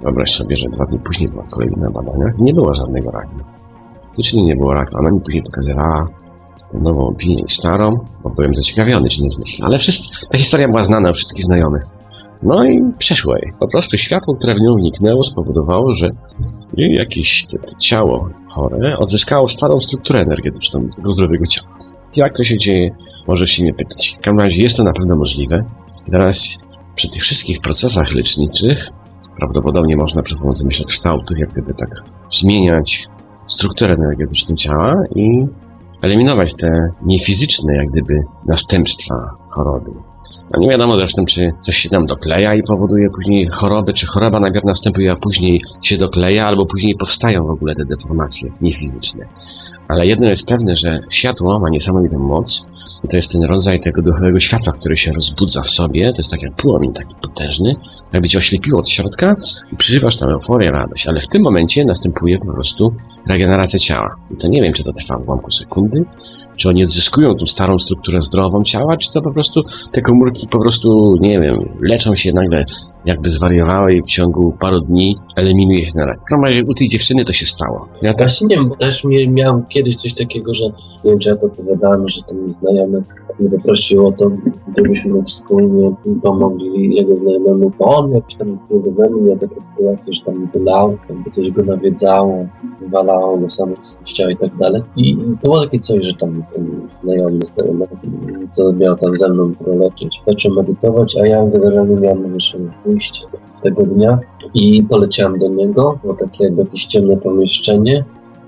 wyobraź 0.03 0.35
sobie, 0.35 0.57
że 0.57 0.69
dwa 0.69 0.87
dni 0.87 0.99
później 0.99 1.29
była 1.29 1.45
kolejna 1.51 1.77
na 1.77 1.91
badaniach 1.91 2.39
i 2.39 2.43
nie 2.43 2.55
było 2.55 2.75
żadnego 2.75 3.11
raku. 3.11 3.35
Czyli 4.23 4.45
nie 4.45 4.57
było 4.57 4.75
raku. 4.75 4.99
Ona 4.99 5.11
mi 5.11 5.21
później 5.21 5.43
pokazywała 5.43 6.09
nową 6.83 7.09
opinię 7.09 7.43
i 7.47 7.51
starą, 7.51 7.97
bo 8.23 8.31
byłem 8.31 8.55
zaciekawiony, 8.55 9.09
czy 9.09 9.23
nie 9.23 9.29
zmyślę. 9.29 9.67
Ale 9.67 9.79
wszyscy, 9.79 10.27
ta 10.31 10.39
historia 10.39 10.69
była 10.69 10.85
znana 10.85 11.11
u 11.11 11.15
wszystkich 11.15 11.45
znajomych. 11.45 11.83
No 12.43 12.65
i 12.65 12.83
przeszło 12.99 13.37
jej. 13.37 13.53
Po 13.61 13.69
prostu 13.69 13.97
światło, 13.97 14.35
które 14.35 14.55
w 14.55 14.61
nią 14.61 14.75
wniknęło, 14.75 15.23
spowodowało, 15.23 15.93
że 15.93 16.11
jakieś 16.77 17.47
te, 17.47 17.59
te 17.59 17.77
ciało 17.79 18.29
chore 18.49 18.99
odzyskało 18.99 19.49
starą 19.49 19.81
strukturę 19.81 20.21
energetyczną 20.21 20.89
tego 20.97 21.13
zdrowego 21.13 21.47
ciała. 21.47 21.69
Jak 22.17 22.37
to 22.37 22.45
się 22.45 22.59
dzieje, 22.59 22.91
możesz 23.27 23.51
się 23.51 23.65
nie 23.65 23.75
pytać. 23.75 24.17
W 24.19 24.25
każdym 24.25 24.41
razie 24.41 24.63
jest 24.63 24.77
to 24.77 24.85
na 24.85 24.93
pewno 24.93 25.17
możliwe. 25.17 25.65
Teraz 26.11 26.59
przy 26.95 27.11
tych 27.11 27.23
wszystkich 27.23 27.61
procesach 27.61 28.15
leczniczych 28.15 28.91
prawdopodobnie 29.37 29.97
można 29.97 30.23
przy 30.23 30.37
pomocy 30.37 30.67
myślokształtów 30.67 31.39
jak 31.39 31.53
gdyby 31.53 31.75
tak 31.75 32.03
zmieniać 32.33 33.09
strukturę 33.47 33.95
energetyczną 33.95 34.57
ciała 34.57 34.95
i 35.15 35.47
eliminować 36.05 36.55
te 36.55 36.91
niefizyczne 37.03 37.77
jak 37.77 37.91
gdyby 37.91 38.23
następstwa 38.47 39.31
choroby. 39.51 39.91
A 40.53 40.59
nie 40.59 40.69
wiadomo 40.69 40.97
zresztą, 40.97 41.25
czy 41.25 41.53
coś 41.63 41.77
się 41.77 41.89
tam 41.89 42.07
dokleja 42.07 42.55
i 42.55 42.63
powoduje 42.63 43.11
później 43.11 43.49
chorobę, 43.53 43.93
czy 43.93 44.07
choroba 44.07 44.41
najpierw 44.41 44.65
następuje, 44.65 45.13
a 45.13 45.17
później 45.17 45.63
się 45.83 45.99
dokleja, 45.99 46.47
albo 46.47 46.67
później 46.67 46.95
powstają 46.95 47.47
w 47.47 47.51
ogóle 47.51 47.75
te 47.75 47.85
deformacje 47.85 48.53
niefizyczne. 48.61 49.27
Ale 49.89 50.07
jedno 50.07 50.29
jest 50.29 50.47
pewne, 50.47 50.77
że 50.77 51.01
światło 51.11 51.61
ma 51.61 51.67
niesamowitą 51.71 52.19
moc 52.19 52.65
i 53.05 53.09
to 53.09 53.17
jest 53.17 53.33
ten 53.33 53.43
rodzaj 53.43 53.81
tego 53.81 54.03
duchowego 54.03 54.41
światła, 54.41 54.73
który 54.73 54.97
się 54.97 55.13
rozbudza 55.13 55.63
w 55.63 55.71
sobie. 55.71 56.13
To 56.13 56.19
jest 56.19 56.31
tak 56.31 56.43
jak 56.43 56.53
płomień 56.57 56.93
taki 56.93 57.17
potężny, 57.23 57.75
jakby 58.13 58.29
cię 58.29 58.39
oślepiło 58.39 58.79
od 58.79 58.89
środka 58.89 59.35
i 59.73 59.77
przeżywasz 59.77 60.17
tam 60.17 60.29
euforię, 60.29 60.71
radość. 60.71 61.07
Ale 61.07 61.21
w 61.21 61.29
tym 61.29 61.43
momencie 61.43 61.85
następuje 61.85 62.39
po 62.39 62.53
prostu 62.53 62.95
regeneracja 63.29 63.79
ciała. 63.79 64.17
I 64.35 64.37
to 64.37 64.49
nie 64.49 64.63
wiem, 64.63 64.73
czy 64.73 64.85
to 64.85 64.93
trwa 64.93 65.19
w 65.19 65.29
ułamku 65.29 65.51
sekundy, 65.51 66.05
czy 66.57 66.69
oni 66.69 66.85
odzyskują 66.85 67.35
tą 67.35 67.47
starą 67.47 67.79
strukturę 67.79 68.23
zdrową 68.23 68.63
ciała, 68.63 68.97
czy 68.97 69.13
to 69.13 69.23
po 69.23 69.33
prostu 69.33 69.63
te 69.93 70.03
komórki 70.03 70.49
po 70.49 70.61
prostu, 70.61 71.17
nie 71.21 71.41
wiem, 71.41 71.59
leczą 71.81 72.15
się 72.15 72.33
nagle 72.33 72.65
jakby 73.07 73.31
zwariowały 73.31 73.95
i 73.95 74.03
w 74.03 74.07
ciągu 74.07 74.53
paru 74.61 74.81
dni 74.81 75.17
eliminuje 75.37 75.85
się 75.85 75.93
na 75.95 76.05
rak. 76.07 76.19
W 76.65 76.71
u 76.71 76.75
tej 76.75 76.89
dziewczyny 76.89 77.25
to 77.25 77.33
się 77.33 77.47
stało. 77.47 77.89
Ja 78.03 78.15
też 78.15 78.33
Właśnie 78.33 78.47
nie 78.47 78.57
wiem, 78.57 78.69
bo 78.69 78.77
też 78.77 79.05
miałem 79.29 79.63
kiedyś 79.75 79.97
coś 79.97 80.15
takiego, 80.15 80.55
że 80.55 80.65
nie 81.05 81.11
wiem, 81.11 81.19
czy 81.19 81.29
ja 81.29 81.37
to 81.37 81.47
opowiadałem, 81.47 82.09
że 82.09 82.23
ten 82.23 82.55
znajomy 82.55 83.03
mnie 83.41 83.51
poprosił 83.51 84.07
o 84.07 84.13
to, 84.13 84.31
mu 85.09 85.23
wspólnie 85.23 85.95
pomogli 86.23 86.95
jego 86.97 87.17
znajomemu, 87.17 87.73
bo 87.79 87.85
on 87.85 88.11
jakiś 88.11 88.37
tam 88.37 88.59
jego 88.71 88.93
znajomy 88.93 89.23
miał 89.23 89.37
taką 89.37 89.61
sytuację, 89.61 90.13
że 90.13 90.25
tam 90.25 90.49
wylał, 90.55 90.99
tam 91.09 91.25
coś 91.35 91.51
go 91.51 91.63
nawiedzało, 91.63 92.47
wywalało 92.81 93.39
go 93.39 93.49
sam 93.49 93.75
z 93.83 94.13
ciała 94.13 94.31
i 94.31 94.37
tak 94.37 94.57
dalej. 94.57 94.83
I, 94.97 95.17
to 95.17 95.49
było 95.49 95.61
takie 95.61 95.79
coś, 95.79 96.07
że 96.07 96.15
tam 96.15 96.45
ten 96.55 96.89
znajomy, 96.91 97.39
co 98.51 98.73
miał 98.73 98.97
tam 98.97 99.17
ze 99.17 99.29
mną 99.29 99.55
proleczyć, 99.55 100.23
zaczął 100.27 100.55
medytować, 100.55 101.17
a 101.17 101.27
ja 101.27 101.47
generalnie 101.47 101.97
miałem 101.97 102.35
jeszcze 102.35 102.59
pójść 102.85 103.27
tego 103.63 103.83
dnia 103.83 104.19
i 104.55 104.83
poleciałem 104.83 105.39
do 105.39 105.49
niego, 105.49 105.99
było 106.03 106.15
takie 106.15 106.45
jakby 106.45 106.63
jakieś 106.63 106.87
ciemne 106.87 107.17
pomieszczenie 107.17 108.05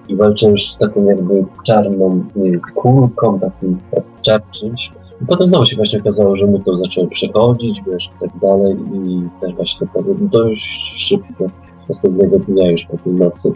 i 0.08 0.16
walczyłem 0.16 0.52
już 0.52 0.72
z 0.72 0.76
taką 0.76 1.04
jakby 1.04 1.44
czarną 1.66 2.24
nie 2.36 2.58
kulką, 2.58 3.40
takim 3.40 3.78
tak, 3.94 4.04
czarczymś. 4.22 4.90
I 5.22 5.26
potem 5.26 5.48
znowu 5.48 5.64
się 5.64 5.76
właśnie 5.76 6.00
okazało, 6.00 6.36
że 6.36 6.46
mu 6.46 6.58
to 6.58 6.76
zaczęło 6.76 7.06
przechodzić, 7.06 7.82
wiesz, 7.86 8.06
i 8.06 8.20
tak 8.20 8.38
dalej 8.42 8.76
i 8.94 9.28
też 9.40 9.54
właśnie 9.54 9.88
to 9.94 10.02
było 10.02 10.16
dość 10.20 10.94
szybko. 10.96 11.44
następnego 11.88 12.38
dnia 12.38 12.70
już 12.70 12.84
po 12.84 12.98
tej 12.98 13.12
nocy 13.12 13.52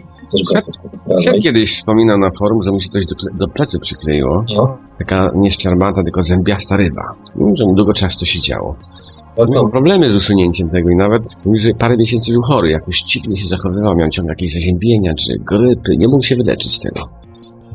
Szef-. 0.53 1.23
Szef 1.23 1.39
kiedyś 1.43 1.75
wspominał 1.75 2.17
na 2.17 2.31
forum, 2.39 2.63
że 2.63 2.71
mu 2.71 2.81
się 2.81 2.89
coś 2.89 3.05
do, 3.05 3.15
do 3.33 3.47
plecy 3.47 3.79
przykleiło. 3.79 4.43
No, 4.55 4.77
Taka 4.99 5.31
nie 5.35 5.51
szczerbata, 5.51 6.03
tylko 6.03 6.23
zębiasta 6.23 6.77
ryba. 6.77 7.15
Że 7.53 7.65
mu 7.65 7.73
długo 7.75 7.93
czasu 7.93 8.19
to 8.19 8.25
się 8.25 8.41
działo. 8.41 8.75
No 9.37 9.45
Miał 9.45 9.69
problemy 9.69 10.09
z 10.09 10.15
usunięciem 10.15 10.69
tego 10.69 10.89
i 10.89 10.95
nawet 10.95 11.21
parę 11.77 11.97
miesięcy 11.97 12.31
był 12.31 12.41
chory, 12.41 12.69
jakoś 12.69 13.03
dziwnie 13.03 13.37
się 13.37 13.47
zachowywał, 13.47 13.95
miał 13.95 14.09
ciągle 14.09 14.31
jakieś 14.31 14.53
zaziębienia 14.53 15.13
czy 15.13 15.33
grypy, 15.39 15.97
nie 15.97 16.07
mógł 16.07 16.23
się 16.23 16.35
wyleczyć 16.35 16.75
z 16.75 16.79
tego. 16.79 17.20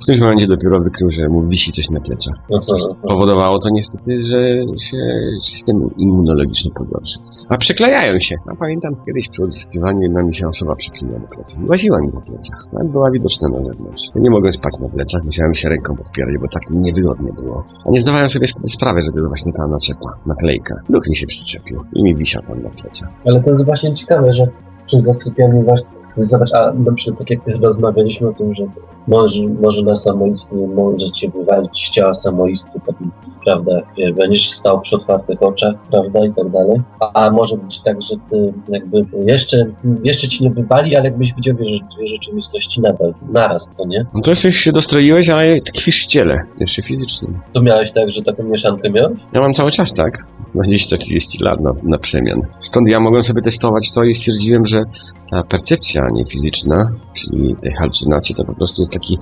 W 0.02 0.06
tym 0.06 0.20
momencie 0.20 0.46
dopiero 0.46 0.80
wykrył, 0.80 1.10
że 1.10 1.28
mu 1.28 1.46
wisi 1.46 1.72
coś 1.72 1.90
na 1.90 2.00
plecach. 2.00 2.34
no 2.50 2.60
no. 2.68 2.94
Powodowało 2.94 3.58
to 3.58 3.68
niestety, 3.70 4.16
że 4.16 4.38
się 4.80 4.96
system 5.40 5.90
immunologiczny 5.98 6.70
pogorszy. 6.70 7.18
A 7.48 7.56
przyklejają 7.56 8.20
się. 8.20 8.36
A 8.46 8.56
pamiętam 8.56 8.96
kiedyś 9.06 9.28
przy 9.28 9.44
odzyskiwaniu 9.44 10.02
jedna 10.02 10.22
mi 10.22 10.34
się 10.34 10.48
osoba 10.48 10.76
przykleiła 10.76 11.18
na 11.18 11.26
plecach. 11.26 11.62
Łaziła 11.68 12.00
mi 12.00 12.12
po 12.12 12.20
plecach. 12.20 12.72
Nawet 12.72 12.88
była 12.88 13.10
widoczna 13.10 13.48
na 13.48 13.56
zewnątrz. 13.56 14.02
Ja 14.14 14.20
nie 14.20 14.30
mogłem 14.30 14.52
spać 14.52 14.78
na 14.80 14.88
plecach, 14.88 15.24
musiałem 15.24 15.54
się 15.54 15.68
ręką 15.68 15.96
podpierać, 15.96 16.34
bo 16.40 16.48
tak 16.48 16.62
niewygodnie 16.70 17.32
było. 17.32 17.64
A 17.86 17.90
nie 17.90 18.00
zdawałem 18.00 18.30
sobie 18.30 18.46
sprawy, 18.46 19.02
że 19.02 19.10
to 19.10 19.18
jest 19.18 19.28
właśnie 19.28 19.52
ta 19.52 19.66
naczepa, 19.66 20.18
naklejka. 20.26 20.74
Duch 20.88 21.08
mi 21.08 21.16
się 21.16 21.26
przyczepił 21.26 21.84
i 21.92 22.02
mi 22.02 22.14
wisiał 22.14 22.42
tam 22.42 22.62
na 22.62 22.70
plecach. 22.70 23.08
Ale 23.26 23.42
to 23.42 23.50
jest 23.50 23.64
właśnie 23.64 23.94
ciekawe, 23.94 24.34
że 24.34 24.48
przy 24.86 25.00
zasypianiu 25.00 25.62
właśnie, 25.62 25.88
zobacz, 26.18 26.54
a 26.54 26.72
na 26.72 26.92
przykład 26.92 27.18
tak 27.18 27.30
jak 27.30 27.62
rozmawialiśmy 27.62 28.28
o 28.28 28.32
tym, 28.32 28.54
że 28.54 28.66
może, 29.08 29.42
może 29.62 29.82
na 29.82 29.96
samoistnie 29.96 30.66
może 30.66 31.10
cię 31.10 31.30
wywalić 31.30 31.86
z 31.86 31.90
ciała 31.90 32.12
samoisty, 32.14 32.80
potem, 32.86 33.10
prawda, 33.44 33.72
będziesz 34.16 34.50
stał 34.50 34.80
przy 34.80 34.96
otwartych 34.96 35.42
oczach, 35.42 35.74
prawda, 35.90 36.24
i 36.24 36.32
tak 36.34 36.50
dalej. 36.50 36.80
A, 37.00 37.26
a 37.26 37.30
może 37.30 37.56
być 37.56 37.80
tak, 37.80 38.02
że 38.02 38.16
ty 38.30 38.52
jakby 38.68 39.04
jeszcze, 39.26 39.64
jeszcze 40.04 40.28
ci 40.28 40.44
nie 40.44 40.50
wywali, 40.50 40.96
ale 40.96 41.04
jakbyś 41.04 41.34
widział 41.34 41.56
rze- 41.56 42.08
rzeczywistości 42.12 42.80
nadal, 42.80 43.14
naraz, 43.32 43.68
co 43.76 43.86
nie? 43.86 44.06
No 44.14 44.20
to 44.20 44.36
coś 44.36 44.56
się 44.56 44.72
dostroiłeś, 44.72 45.28
ale 45.28 45.60
tkwisz 45.60 46.04
w 46.04 46.06
ciele, 46.06 46.44
jeszcze 46.60 46.82
fizycznie. 46.82 47.28
To 47.52 47.62
miałeś 47.62 47.92
tak, 47.92 48.12
że 48.12 48.22
taką 48.22 48.42
mieszankę 48.42 48.90
miałeś? 48.90 49.18
Ja 49.32 49.40
mam 49.40 49.52
cały 49.52 49.70
czas 49.70 49.92
tak, 49.92 50.26
20-30 50.54 51.42
lat 51.42 51.60
na, 51.60 51.72
na 51.82 51.98
przemian. 51.98 52.40
Stąd 52.58 52.88
ja 52.88 53.00
mogłem 53.00 53.22
sobie 53.22 53.42
testować 53.42 53.92
to 53.92 54.04
i 54.04 54.14
stwierdziłem, 54.14 54.66
że 54.66 54.84
ta 55.30 55.42
percepcja 55.42 56.08
niefizyczna, 56.12 56.92
czyli 57.14 57.56
te 57.62 57.70
halucynacje, 57.70 58.36
to 58.36 58.44
po 58.44 58.54
prostu 58.54 58.82
jest 58.82 58.92
taki 59.00 59.18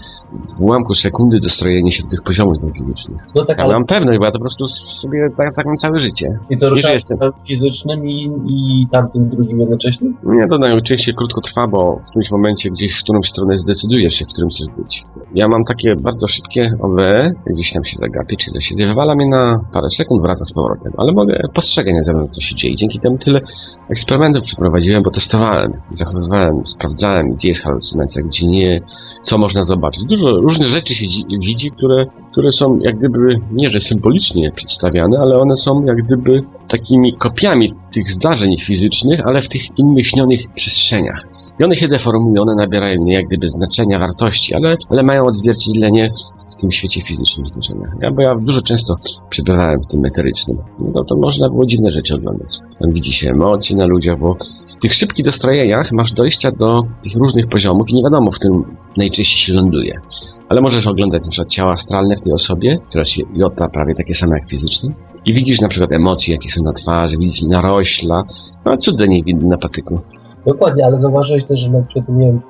w 0.59 0.63
ułamku 0.63 0.95
sekundy 0.95 1.41
dostrojenie 1.41 1.93
się 1.93 2.03
do 2.03 2.09
tych 2.09 2.23
poziomów 2.23 2.57
fizycznych. 2.75 3.21
No 3.35 3.45
tak, 3.45 3.59
Ja 3.59 3.65
ale 3.65 3.73
mam 3.73 3.85
pewność, 3.85 4.19
bo 4.19 4.25
ja 4.25 4.31
to 4.31 4.39
po 4.39 4.43
prostu 4.45 4.69
sobie 4.69 5.29
tak, 5.37 5.55
tak 5.57 5.67
mam 5.67 5.77
całe 5.77 6.01
życie. 6.01 6.39
i 6.51 6.57
co 6.57 6.67
że 6.67 6.71
ruszałeś 6.75 6.95
jestem. 6.95 7.19
fizycznym 7.45 8.07
i, 8.09 8.31
i 8.47 8.87
tamtym 8.91 9.29
drugim 9.29 9.61
jednocześnie? 9.61 10.11
Nie, 10.25 10.47
to 10.47 10.59
najczęściej 10.59 11.15
krótko 11.15 11.41
trwa, 11.41 11.67
bo 11.67 12.01
w 12.05 12.09
którymś 12.09 12.31
momencie 12.31 12.71
gdzieś 12.71 12.99
w 12.99 13.03
którąś 13.03 13.29
stronę 13.29 13.59
zdecydujesz 13.59 14.15
się, 14.15 14.25
w 14.25 14.29
którym 14.29 14.51
chcesz 14.51 14.67
być. 14.79 15.05
Ja 15.35 15.49
mam 15.49 15.65
takie 15.65 15.97
bardzo 15.97 16.29
szybkie 16.29 16.71
OWE, 16.81 17.33
gdzieś 17.47 17.73
tam 17.73 17.85
się 17.85 17.97
zagapię, 17.97 18.37
czy 18.37 18.51
coś 18.51 18.65
się 18.67 18.77
wywala 18.87 19.15
mnie 19.15 19.27
na 19.27 19.61
parę 19.73 19.89
sekund, 19.91 20.23
wraca 20.23 20.45
z 20.45 20.53
powrotem, 20.53 20.93
ale 20.97 21.13
mogę 21.13 21.41
postrzegać 21.55 21.95
na 21.95 22.03
zewnątrz, 22.03 22.33
co 22.33 22.41
się 22.41 22.55
dzieje. 22.55 22.75
Dzięki 22.75 23.01
temu 23.01 23.19
tyle 23.19 23.41
eksperymentów 23.89 24.43
przeprowadziłem, 24.43 25.03
bo 25.03 25.11
testowałem, 25.11 25.73
zachowywałem, 25.91 26.67
sprawdzałem, 26.67 27.33
gdzie 27.35 27.49
jest 27.49 27.63
halucynacja, 27.63 28.23
gdzie 28.23 28.47
nie, 28.47 28.81
co 29.23 29.39
można 29.39 29.64
zobaczyć. 29.65 30.05
Dużo 30.05 30.31
różnych 30.31 30.69
rzeczy 30.69 30.95
się 30.95 31.07
dzi- 31.07 31.25
widzi, 31.41 31.71
które, 31.71 32.07
które 32.33 32.51
są 32.51 32.79
jak 32.79 32.99
gdyby, 32.99 33.41
nie 33.53 33.71
że 33.71 33.81
symbolicznie 33.81 34.53
przedstawiane, 34.53 35.19
ale 35.19 35.39
one 35.39 35.57
są 35.57 35.85
jak 35.85 35.97
gdyby 35.97 36.43
takimi 36.69 37.17
kopiami 37.17 37.75
tych 37.93 38.11
zdarzeń 38.11 38.59
fizycznych, 38.59 39.27
ale 39.27 39.43
w 39.43 39.49
tych 39.49 39.79
innych 39.79 40.07
śnionych 40.07 40.41
przestrzeniach. 40.55 41.27
I 41.61 41.65
one 41.65 41.77
się 41.77 41.89
deformują, 41.89 42.43
one 42.43 42.55
nabierają 42.55 43.07
jak 43.07 43.27
gdyby 43.27 43.51
znaczenia, 43.51 43.99
wartości, 43.99 44.55
ale, 44.55 44.77
ale 44.89 45.03
mają 45.03 45.27
odzwierciedlenie 45.27 46.13
w 46.53 46.61
tym 46.61 46.73
świecie 46.73 47.03
fizycznym 47.03 47.47
znaczenia. 47.47 47.93
Ja, 48.03 48.11
bo 48.11 48.23
ja 48.23 48.35
dużo 48.35 48.63
często 48.63 48.97
przebywałem 49.31 49.83
w 49.83 49.87
tym 49.87 50.05
eterycznym. 50.05 50.59
No 50.95 51.05
to 51.05 51.17
można 51.17 51.49
było 51.49 51.67
dziwne 51.67 51.93
rzeczy 51.93 52.15
oglądać. 52.15 52.59
Tam 52.81 52.91
widzi 52.91 53.13
się 53.13 53.31
emocje 53.31 53.77
na 53.77 53.87
ludziach, 53.87 54.19
bo 54.19 54.37
w 54.79 54.81
tych 54.83 54.95
szybkich 54.95 55.25
dostrojeniach 55.25 55.93
masz 55.93 56.13
dojścia 56.13 56.51
do 56.53 56.83
tych 57.03 57.17
różnych 57.17 57.47
poziomów 57.47 57.91
i 57.91 57.95
nie 57.95 58.03
wiadomo, 58.03 58.31
w 58.31 58.35
którym 58.35 58.77
najczęściej 58.97 59.39
się 59.39 59.53
ląduje. 59.53 60.01
Ale 60.49 60.61
możesz 60.61 60.87
oglądać 60.87 61.39
na 61.39 61.45
ciała 61.45 61.73
astralne 61.73 62.17
w 62.17 62.21
tej 62.21 62.33
osobie, 62.33 62.79
która 62.89 63.05
się 63.05 63.23
jota 63.35 63.69
prawie 63.69 63.95
takie 63.95 64.15
same 64.15 64.39
jak 64.39 64.49
fizyczne. 64.49 64.91
I 65.27 65.35
widzisz 65.35 65.61
na 65.61 65.69
przykład 65.69 65.93
emocje, 65.93 66.35
jakie 66.35 66.51
są 66.51 66.63
na 66.63 66.73
twarzy, 66.73 67.17
widzisz 67.17 67.43
narośla. 67.43 68.25
No 68.65 68.77
cudze 68.77 69.09
nie 69.09 69.23
widno 69.23 69.49
na 69.49 69.59
patyku. 69.59 70.01
Dokładnie, 70.47 70.87
ale 70.87 71.01
zauważyłeś 71.01 71.45
też, 71.45 71.61
że 71.61 71.71
na 71.71 71.83
przykład 71.83 72.09
nie 72.09 72.27
wiem, 72.27 72.41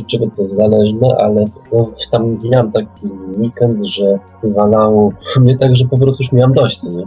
od 0.00 0.06
czego 0.06 0.26
to 0.36 0.42
jest 0.42 0.56
zależne, 0.56 1.16
ale 1.18 1.44
no, 1.72 1.90
tam 2.10 2.38
miałem 2.50 2.72
taki 2.72 3.06
weekend, 3.38 3.86
że 3.86 4.18
wywalało 4.42 5.12
mnie 5.40 5.56
tak, 5.58 5.76
że 5.76 5.84
po 5.84 5.98
prostu 5.98 6.22
już 6.22 6.32
miałem 6.32 6.52
dość, 6.52 6.82
nie? 6.82 7.04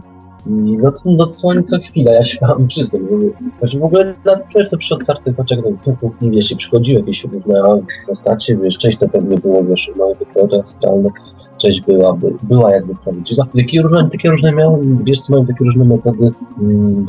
I 0.50 0.77
no, 0.77 0.92
no 1.06 1.16
dosłownie 1.16 1.63
co 1.63 1.77
chwilę, 1.80 2.12
ja 2.12 2.25
się 2.25 2.38
mam 2.42 2.68
przy 2.68 2.89
tym. 2.89 3.34
Znaczy 3.60 3.80
w 3.80 3.84
ogóle 3.84 4.13
często 4.54 4.77
przy 4.77 4.96
otwartych 4.96 5.39
oczach, 5.39 5.60
no, 5.86 5.96
tu, 5.96 6.12
wiesz, 6.22 6.54
przychodziły 6.58 7.00
jakieś 7.00 7.24
różne 7.24 7.62
postacie, 8.08 8.58
wiesz, 8.58 8.77
część 8.77 8.98
to 8.98 9.10
pewnie 9.10 9.38
było, 9.38 9.63
wiesz, 9.63 9.92
no, 9.98 10.13
oczach 10.44 10.62
astralne, 10.62 11.10
część 11.58 11.82
była, 11.82 12.13
by, 12.13 12.34
była 12.44 12.72
jakby 12.72 12.96
prawdziwa. 12.96 13.48
Takie 13.58 13.82
różne, 13.82 14.10
takie 14.12 14.30
różne 14.30 14.51
miałem, 14.51 15.04
wiesz 15.04 15.20
co, 15.20 15.34
mają 15.34 15.46
takie 15.46 15.66
różne 15.66 15.86
metody 15.86 16.30
mm. 16.62 17.06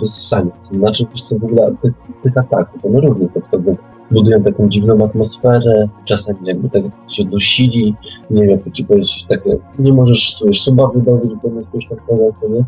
Znaczy, 0.61 1.04
wiesz 1.11 1.23
co, 1.23 1.38
w 1.38 1.45
ogóle 1.45 1.75
tych, 1.83 1.92
tych 2.23 2.38
ataków, 2.38 2.85
one 2.85 3.00
różnie 3.00 3.28
podchodzą 3.28 3.76
budują 4.11 4.42
taką 4.42 4.68
dziwną 4.68 5.04
atmosferę, 5.04 5.88
czasami 6.04 6.38
jakby 6.42 6.68
tak 6.68 6.83
się 7.09 7.25
dusili, 7.25 7.95
nie 8.30 8.42
wiem 8.42 8.50
jak 8.50 8.64
to 8.64 8.71
ci 8.71 8.85
powiedzieć, 8.85 9.26
takie, 9.28 9.57
nie 9.78 9.92
możesz 9.92 10.35
sobie 10.35 10.54
suba 10.54 10.88
wydobyć, 10.88 11.30
bo 11.42 11.49
nie 11.49 11.64
słyszysz 11.71 11.90
tak 11.90 12.00
nie? 12.50 12.64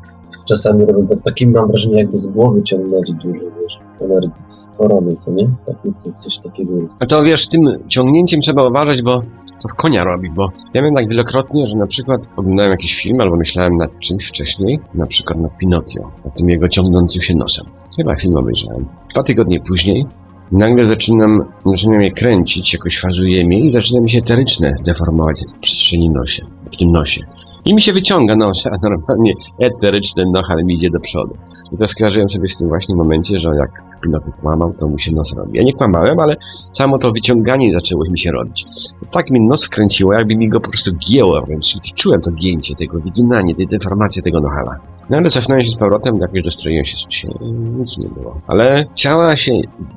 Czasami 0.49 0.85
robią 0.85 1.07
tak, 1.07 1.23
takim 1.23 1.51
mam 1.53 1.69
wrażenie 1.69 1.99
jakby 1.99 2.17
z 2.17 2.27
głowy 2.27 2.63
ciągnęli 2.63 3.15
dużo, 3.15 3.45
wiesz, 3.63 3.79
energii 4.01 4.31
z 4.49 4.69
korony, 4.79 5.17
co 5.17 5.31
nie? 5.31 5.49
Co, 5.97 6.13
coś 6.13 6.39
takiego 6.39 6.77
jest. 6.77 7.03
A 7.03 7.07
to 7.07 7.23
wiesz, 7.23 7.49
tym 7.49 7.63
ciągnięciem 7.89 8.41
trzeba 8.41 8.69
uważać, 8.69 9.03
bo 9.03 9.23
to 9.63 9.69
w 9.69 9.75
konia 9.75 10.05
robi, 10.05 10.31
bo 10.31 10.49
ja 10.75 10.81
miałem 10.81 10.95
tak 10.95 11.09
wielokrotnie, 11.09 11.67
że 11.67 11.77
na 11.77 11.87
przykład 11.87 12.21
oglądałem 12.37 12.71
jakiś 12.71 13.03
film 13.03 13.21
albo 13.21 13.37
myślałem 13.37 13.77
nad 13.77 13.99
czymś 13.99 14.27
wcześniej, 14.27 14.81
na 14.95 15.07
przykład 15.07 15.41
nad 15.41 15.59
Pinokio, 15.59 16.11
nad 16.25 16.37
tym 16.37 16.51
jego 16.51 16.69
ciągnącym 16.69 17.23
się 17.23 17.35
nosem. 17.35 17.65
Chyba 17.97 18.17
film 18.17 18.37
obejrzałem. 18.37 18.87
Dwa 19.13 19.23
tygodnie 19.23 19.61
później 19.61 20.07
nagle 20.53 20.91
zaczynam, 20.91 21.45
zaczyna 21.67 21.97
mnie 21.97 22.11
kręcić, 22.11 22.73
jakoś 22.73 23.01
fazuje 23.01 23.47
mnie 23.47 23.61
i 23.61 23.73
zaczyna 23.73 24.01
mi 24.01 24.11
się 24.11 24.19
eteryczne 24.19 24.73
deformować 24.85 25.45
w 25.57 25.59
przestrzeni 25.59 26.11
nosie, 26.11 26.47
w 26.73 26.77
tym 26.77 26.93
nosie. 26.93 27.21
I 27.65 27.75
mi 27.75 27.81
się 27.81 27.93
wyciąga 27.93 28.37
nos, 28.37 28.65
normalnie 28.83 29.33
eteryczny 29.59 30.25
noch, 30.27 30.51
ale 30.51 30.65
mi 30.65 30.75
idzie 30.75 30.91
do 30.91 31.01
przodu. 31.01 31.35
I 31.73 31.77
to 31.77 31.87
skojarzyłem 31.87 32.29
sobie 32.29 32.49
z 32.49 32.57
tym 32.57 32.69
właśnie 32.69 32.97
momencie, 32.97 33.39
że 33.39 33.49
jak 33.49 33.83
Pinokio 34.03 34.33
kłamał, 34.41 34.73
to 34.73 34.89
mu 34.89 34.99
się 34.99 35.13
nos 35.13 35.35
robi. 35.35 35.59
Ja 35.59 35.63
nie 35.63 35.73
kłamałem, 35.73 36.21
ale 36.21 36.37
samo 36.71 36.99
to 36.99 37.13
wyciąganie 37.13 37.73
zaczęło 37.73 38.05
mi 38.11 38.19
się 38.19 38.31
robić. 38.31 38.65
Tak 39.11 39.31
mi 39.31 39.41
nos 39.41 39.61
skręciło, 39.61 40.13
jakby 40.13 40.37
mi 40.37 40.49
go 40.49 40.61
po 40.61 40.69
prostu 40.69 40.93
gięło 40.93 41.41
wręcz. 41.41 41.77
I 41.77 41.93
Czułem 41.95 42.21
to 42.21 42.31
gięcie 42.31 42.77
tego, 42.77 43.01
wyginanie, 43.01 43.55
tej 43.55 43.67
deformacji 43.67 44.23
tego 44.23 44.41
nohala. 44.41 44.81
No 45.11 45.17
ale 45.17 45.31
cofnąłem 45.31 45.65
się 45.65 45.71
z 45.71 45.77
powrotem, 45.77 46.17
jakoś 46.17 46.43
dostroiłem 46.43 46.85
się, 46.85 46.97
się 47.11 47.29
nic 47.79 47.99
nie 47.99 48.09
było. 48.09 48.39
Ale 48.47 48.85
ciała 48.95 49.37
się 49.37 49.53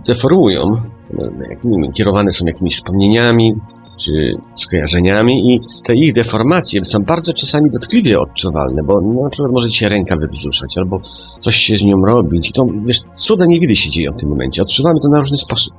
deformują, 0.07 0.77
no, 1.13 1.23
jak, 1.49 1.63
nie 1.63 1.81
wiem, 1.81 1.91
kierowane 1.91 2.31
są 2.31 2.45
jakimiś 2.45 2.75
wspomnieniami, 2.75 3.53
czy 3.97 4.11
skojarzeniami 4.55 5.55
i 5.55 5.61
te 5.83 5.95
ich 5.95 6.13
deformacje 6.13 6.85
są 6.85 6.99
bardzo 6.99 7.33
czasami 7.33 7.69
dotkliwie 7.69 8.19
odczuwalne, 8.19 8.83
bo 8.83 9.01
no, 9.01 9.23
na 9.23 9.29
przykład 9.29 9.51
może 9.51 9.69
ci 9.69 9.77
się 9.77 9.89
ręka 9.89 10.17
wybrzuszać, 10.17 10.77
albo 10.77 10.99
coś 11.39 11.55
się 11.55 11.77
z 11.77 11.83
nią 11.83 12.05
robić. 12.05 12.49
I 12.49 12.51
to, 12.51 12.65
wiesz, 12.85 13.01
cuda 13.19 13.45
niewiele 13.45 13.75
się 13.75 13.89
dzieje 13.89 14.11
w 14.11 14.21
tym 14.21 14.29
momencie. 14.29 14.61
Odczuwamy 14.61 14.99
to 14.99 15.09
na 15.09 15.19
różny 15.19 15.37
sposób. 15.37 15.73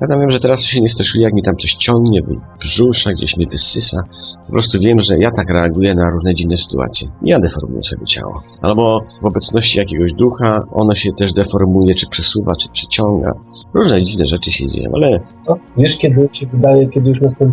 Ja 0.00 0.06
tam 0.06 0.20
wiem, 0.20 0.30
że 0.30 0.40
teraz 0.40 0.62
się 0.62 0.80
nie 0.80 0.88
stresuję, 0.88 1.24
jak 1.24 1.32
mi 1.32 1.42
tam 1.42 1.56
coś 1.56 1.74
ciągnie, 1.74 2.22
brzusza, 2.60 3.12
gdzieś 3.12 3.36
mnie 3.36 3.46
wysysa. 3.46 4.02
Po 4.46 4.52
prostu 4.52 4.78
wiem, 4.80 5.00
że 5.00 5.18
ja 5.18 5.30
tak 5.30 5.50
reaguję 5.50 5.94
na 5.94 6.10
różne 6.10 6.34
dziwne 6.34 6.56
sytuacje. 6.56 7.08
Ja 7.22 7.38
deformuję 7.38 7.82
sobie 7.82 8.06
ciało. 8.06 8.42
Albo 8.62 9.00
w 9.22 9.24
obecności 9.24 9.78
jakiegoś 9.78 10.12
ducha 10.12 10.64
ono 10.72 10.94
się 10.94 11.12
też 11.12 11.32
deformuje, 11.32 11.94
czy 11.94 12.06
przesuwa, 12.06 12.52
czy 12.54 12.68
przyciąga. 12.68 13.32
Różne 13.74 14.02
dziwne 14.02 14.26
rzeczy 14.26 14.52
się 14.52 14.68
dzieją, 14.68 14.90
ale 14.94 15.20
Co? 15.46 15.56
Wiesz, 15.76 15.96
kiedy 15.98 16.28
ci 16.32 16.46
wydaje, 16.46 16.88
kiedy 16.88 17.08
już 17.08 17.20
następuje 17.20 17.51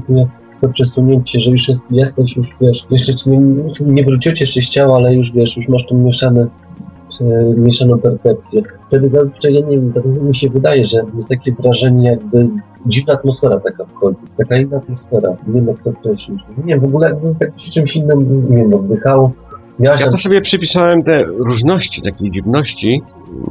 to 0.62 0.70
przesunięcie, 0.70 1.39
że 1.39 1.51
już 1.51 1.68
jest, 1.68 1.86
jesteś 1.91 2.38
już, 2.38 2.48
wiesz, 2.62 2.86
jeszcze 2.89 3.15
ci 3.15 3.29
nie, 3.29 3.63
nie 3.82 4.03
wróciło 4.03 4.36
cię 4.36 4.44
jeszcze 4.44 4.62
ciała, 4.62 4.96
ale 4.96 5.15
już, 5.15 5.32
wiesz, 5.32 5.58
już 5.58 5.68
masz 5.68 5.86
tą 5.86 5.98
mieszane, 5.98 6.48
e, 7.22 7.53
mieszaną 7.58 7.98
percepcję. 7.98 8.62
Wtedy 8.88 9.10
zazwyczaj, 9.10 9.53
ja 9.53 9.62
nie 9.62 9.77
wiem, 9.77 9.94
tak 9.94 10.06
mi 10.06 10.36
się 10.36 10.50
wydaje, 10.50 10.86
że 10.86 10.98
jest 11.13 11.29
takie 11.29 11.51
wrażenie 11.51 12.10
jakby 12.10 12.50
dziwna 12.86 13.13
atmosfera 13.13 13.60
taka 13.60 13.86
wchodzi, 13.86 14.18
taka 14.38 14.58
inna 14.58 14.77
atmosfera, 14.77 15.29
nie 15.48 15.53
wiem 15.53 15.68
jak 15.68 15.84
to 15.84 15.89
określić. 15.89 16.39
Nie 16.65 16.79
w 16.79 16.84
ogóle 16.84 17.10
jakby 17.10 17.36
tak 17.39 17.60
się 17.60 17.72
czymś 17.72 17.96
innym, 17.96 18.48
nie 18.50 18.58
wiem, 18.58 18.72
Ja 19.79 19.98
tam 19.98 20.12
to 20.12 20.18
sobie 20.18 20.41
przypisałem 20.41 21.03
te 21.03 21.24
różności, 21.24 22.01
takiej 22.01 22.32
dziwności, 22.32 23.01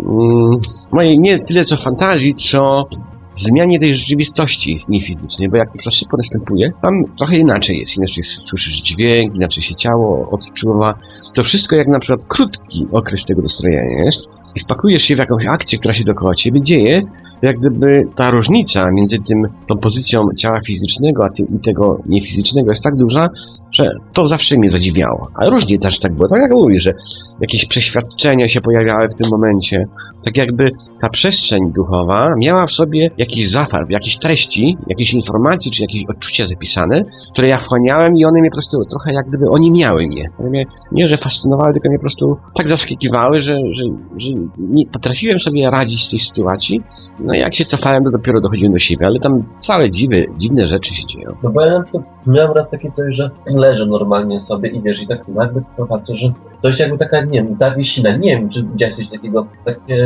mm, 0.01 0.61
mojej 0.93 1.19
nie 1.19 1.45
tyle 1.45 1.65
co 1.65 1.77
fantazji, 1.77 2.35
co 2.35 2.89
zmianie 3.33 3.81
tej 3.81 3.97
rzeczywistości 3.97 4.85
niefizycznej, 4.89 5.49
bo 5.49 5.57
jak 5.57 5.69
to 5.85 5.91
szybko 5.91 6.17
następuje, 6.17 6.73
tam 6.83 7.05
trochę 7.17 7.37
inaczej 7.37 7.79
jest. 7.79 7.97
Inaczej 7.97 8.25
słyszysz 8.25 8.83
dźwięk, 8.83 9.35
inaczej 9.35 9.63
się 9.63 9.75
ciało 9.75 10.31
odczuwa. 10.31 10.99
To 11.35 11.45
wszystko 11.45 11.77
jak 11.77 11.89
na 11.89 11.99
przykład 12.01 12.25
krótki 12.29 12.87
okres 12.93 13.25
tego 13.25 13.43
dostrojenia 13.43 14.05
jest 14.05 14.23
i 14.55 14.61
wpakujesz 14.61 15.03
się 15.03 15.17
w 15.17 15.19
jakąś 15.19 15.47
akcję, 15.47 15.79
która 15.79 15.95
się 15.95 16.05
dookoła 16.05 16.35
ciebie 16.35 16.61
dzieje, 16.61 17.03
jak 17.43 17.59
gdyby 17.59 18.09
ta 18.17 18.31
różnica 18.31 18.91
między 18.91 19.17
tym, 19.19 19.49
tą 19.67 19.77
pozycją 19.77 20.29
ciała 20.37 20.61
fizycznego, 20.67 21.25
a 21.25 21.29
i 21.57 21.61
tego 21.61 22.01
niefizycznego 22.07 22.71
jest 22.71 22.83
tak 22.83 22.97
duża, 22.97 23.29
że 23.73 23.91
to 24.13 24.27
zawsze 24.27 24.57
mnie 24.57 24.71
zadziwiało. 24.71 25.29
Ale 25.35 25.51
różnie 25.51 25.79
też 25.79 25.99
tak 25.99 26.15
było. 26.15 26.29
Tak 26.29 26.41
jak 26.41 26.51
mówisz, 26.51 26.83
że 26.83 26.93
jakieś 27.41 27.67
przeświadczenia 27.67 28.49
się 28.49 28.61
pojawiały 28.61 29.09
w 29.09 29.15
tym 29.15 29.31
momencie. 29.31 29.87
Tak 30.25 30.37
jakby 30.37 30.71
ta 31.01 31.09
przestrzeń 31.09 31.73
duchowa 31.73 32.35
miała 32.39 32.67
w 32.67 32.73
sobie 32.73 33.11
jakiś 33.19 33.51
zafarb, 33.51 33.91
jakieś 33.91 34.19
treści, 34.19 34.77
jakieś 34.87 35.15
informacje, 35.15 35.73
czy 35.73 35.83
jakieś 35.83 36.05
odczucia 36.09 36.47
zapisane, 36.47 37.03
które 37.33 37.49
ja 37.49 37.59
wchłaniałem 37.59 38.17
i 38.17 38.25
one 38.25 38.41
mnie 38.41 38.51
po 38.51 38.57
prostu 38.57 38.85
trochę 38.85 39.13
jak 39.13 39.29
gdyby 39.29 39.51
oni 39.51 39.71
miały 39.71 40.07
mnie. 40.07 40.31
Mnie 40.39 40.67
nie, 40.93 41.09
że 41.09 41.19
fascynowały, 41.19 41.73
tylko 41.73 41.89
mnie 41.89 41.99
po 41.99 42.03
prostu 42.03 42.37
tak 42.55 42.69
zaskakiwały, 42.69 43.41
że, 43.41 43.57
że, 43.73 43.83
że 44.17 44.29
nie 44.59 44.87
potrafiłem 44.87 45.39
sobie 45.39 45.71
radzić 45.71 46.05
z 46.05 46.11
tej 46.11 46.19
sytuacji. 46.19 46.81
No 47.29 47.35
jak 47.35 47.55
się 47.55 47.65
cofałem, 47.65 48.05
to 48.05 48.11
dopiero 48.11 48.41
dochodziłem 48.41 48.73
do 48.73 48.79
siebie, 48.79 49.07
ale 49.07 49.21
tam 49.21 49.45
całe 49.59 49.91
dziwy, 49.91 50.27
dziwne 50.39 50.69
rzeczy 50.69 50.95
się 50.95 51.07
dzieją. 51.07 51.37
No 51.43 51.51
bo 51.51 51.61
ja 51.61 51.79
na 51.79 51.83
przykład 51.83 52.05
miałem 52.27 52.53
raz 52.53 52.69
takie 52.69 52.93
coś, 52.93 53.17
że 53.17 53.31
leżę 53.47 53.87
normalnie 53.87 54.41
sobie 54.41 54.69
i 54.69 54.83
wiesz, 54.83 55.03
i 55.03 55.07
tak 55.07 55.29
nagle 55.29 55.63
patrzę, 55.89 56.17
że 56.17 56.27
coś 56.63 56.81
jakby 56.81 56.99
taka, 56.99 57.21
nie 57.21 57.43
wiem, 57.43 57.57
zawiesina, 57.57 58.17
nie 58.17 58.31
wiem, 58.31 58.49
czy 58.49 58.63
widziałeś 58.63 58.97
coś 58.97 59.09
takiego, 59.09 59.47
takie, 59.65 60.05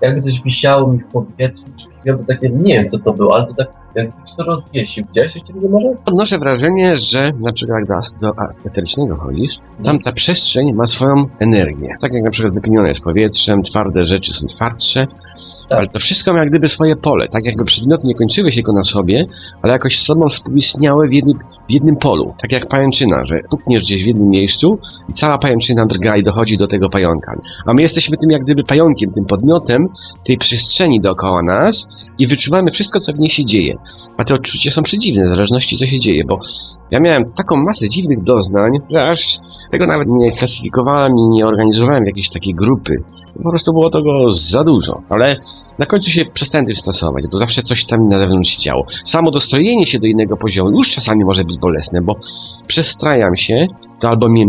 jakby 0.00 0.20
coś 0.20 0.42
wisiało 0.42 0.92
mi 0.92 0.98
w 0.98 1.06
powietrzu, 1.06 1.64
czy 2.18 2.26
takie, 2.26 2.48
nie 2.48 2.74
wiem 2.74 2.88
co 2.88 2.98
to 2.98 3.12
było, 3.12 3.36
ale 3.36 3.46
to 3.46 3.54
tak, 3.54 3.81
ktoś 3.94 4.32
to 4.36 4.44
rozwiesił. 4.44 5.04
Widziałeś 5.08 5.32
coś 5.32 5.42
takiego 5.42 5.68
może? 5.68 5.86
Odnoszę 6.06 6.38
wrażenie, 6.38 6.96
że 6.96 7.32
na 7.44 7.52
przykład 7.52 7.78
jak 7.78 7.88
do, 7.88 7.94
as- 7.96 8.14
do 8.22 8.32
eterycznego 8.70 9.16
chodzisz, 9.16 9.56
tam 9.84 9.98
ta 9.98 10.12
przestrzeń 10.12 10.74
ma 10.74 10.86
swoją 10.86 11.14
energię. 11.38 11.88
Tak 12.00 12.12
jak 12.12 12.22
na 12.24 12.30
przykład 12.30 12.54
wypełnione 12.54 12.88
jest 12.88 13.04
powietrzem, 13.04 13.62
twarde 13.62 14.04
rzeczy 14.04 14.32
są 14.32 14.46
twardsze, 14.46 15.06
Tak. 15.68 15.78
ale 15.78 15.88
to 15.88 15.98
wszystko 15.98 16.32
ma 16.32 16.38
jak 16.38 16.48
gdyby 16.50 16.68
swoje 16.68 16.96
pole. 16.96 17.28
Tak 17.28 17.44
jakby 17.44 17.64
przedmioty 17.64 18.06
nie 18.06 18.14
kończyły 18.14 18.52
się 18.52 18.54
tylko 18.54 18.72
na 18.72 18.82
sobie, 18.82 19.26
ale 19.62 19.72
jakoś 19.72 19.98
z 19.98 20.02
sobą 20.06 20.28
współistniały 20.28 21.08
w 21.08 21.12
jednym, 21.12 21.38
w 21.68 21.72
jednym 21.72 21.96
polu. 21.96 22.34
Tak 22.42 22.52
jak 22.52 22.66
pajęczyna, 22.68 23.24
że 23.26 23.40
pukniesz 23.50 23.82
gdzieś 23.82 24.04
w 24.04 24.06
jednym 24.06 24.28
miejscu 24.28 24.78
i 25.08 25.12
cała 25.12 25.38
pajęczyna 25.38 25.86
drga 25.86 26.16
i 26.16 26.22
dochodzi 26.22 26.56
do 26.56 26.66
tego 26.66 26.88
pająka. 26.88 27.40
A 27.66 27.74
my 27.74 27.82
jesteśmy 27.82 28.16
tym 28.16 28.30
jak 28.30 28.42
gdyby 28.42 28.64
pająkiem, 28.64 29.12
tym 29.12 29.24
podmiotem 29.24 29.88
tej 30.24 30.36
przestrzeni 30.36 31.00
dookoła 31.00 31.42
nas 31.42 31.88
i 32.18 32.26
wyczuwamy 32.26 32.70
wszystko, 32.70 33.00
co 33.00 33.12
w 33.12 33.18
niej 33.18 33.30
się 33.30 33.44
dzieje. 33.44 33.76
A 34.16 34.24
te 34.24 34.34
odczucia 34.34 34.70
są 34.70 34.82
przedziwne, 34.82 35.24
w 35.24 35.34
zależności 35.34 35.76
co 35.76 35.86
się 35.86 35.98
dzieje, 35.98 36.24
bo 36.24 36.40
ja 36.90 37.00
miałem 37.00 37.32
taką 37.32 37.56
masę 37.56 37.88
dziwnych 37.88 38.22
doznań, 38.22 38.72
że 38.90 39.02
aż 39.02 39.38
tego 39.70 39.86
nawet 39.86 40.08
nie 40.08 40.32
klasyfikowałem 40.32 41.12
i 41.18 41.28
nie 41.28 41.46
organizowałem 41.46 42.06
jakiejś 42.06 42.28
takiej 42.30 42.54
grupy. 42.54 43.02
Po 43.42 43.50
prostu 43.50 43.72
było 43.72 43.90
tego 43.90 44.32
za 44.32 44.64
dużo, 44.64 45.02
ale 45.08 45.36
na 45.78 45.86
końcu 45.86 46.10
się 46.10 46.24
przestałem 46.24 46.66
tym 46.66 46.76
stresować, 46.76 47.24
bo 47.32 47.38
zawsze 47.38 47.62
coś 47.62 47.84
tam 47.84 48.08
na 48.08 48.18
zewnątrz 48.18 48.58
działo. 48.58 48.84
Samo 49.04 49.30
dostrojenie 49.30 49.86
się 49.86 49.98
do 49.98 50.06
innego 50.06 50.36
poziomu 50.36 50.70
już 50.70 50.90
czasami 50.90 51.24
może 51.24 51.44
być 51.44 51.58
bolesne, 51.58 52.02
bo 52.02 52.16
przestrajam 52.66 53.36
się, 53.36 53.66
to 54.00 54.08
albo 54.08 54.28
mnie 54.28 54.46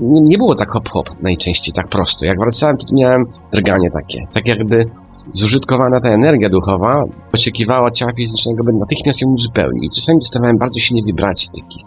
Nie, 0.00 0.20
nie 0.20 0.38
było 0.38 0.54
tak 0.54 0.72
hop-hop 0.72 1.08
najczęściej, 1.22 1.74
tak 1.74 1.88
prosto. 1.88 2.24
Jak 2.24 2.38
wracałem, 2.38 2.76
to 2.76 2.94
miałem 2.94 3.26
drganie 3.52 3.90
takie. 3.90 4.26
Tak 4.34 4.48
jakby 4.48 4.90
zużytkowana 5.32 6.00
ta 6.00 6.08
energia 6.08 6.48
duchowa 6.48 7.04
oczekiwała 7.34 7.90
ciała 7.90 8.12
fizycznego, 8.12 8.64
by 8.64 8.72
natychmiast 8.72 9.22
ją 9.22 9.28
uzupełnić. 9.28 9.94
Czasami 9.94 10.18
dostawałem 10.18 10.58
bardzo 10.58 10.80
silne 10.80 11.02
wibracje 11.02 11.50
takich 11.62 11.82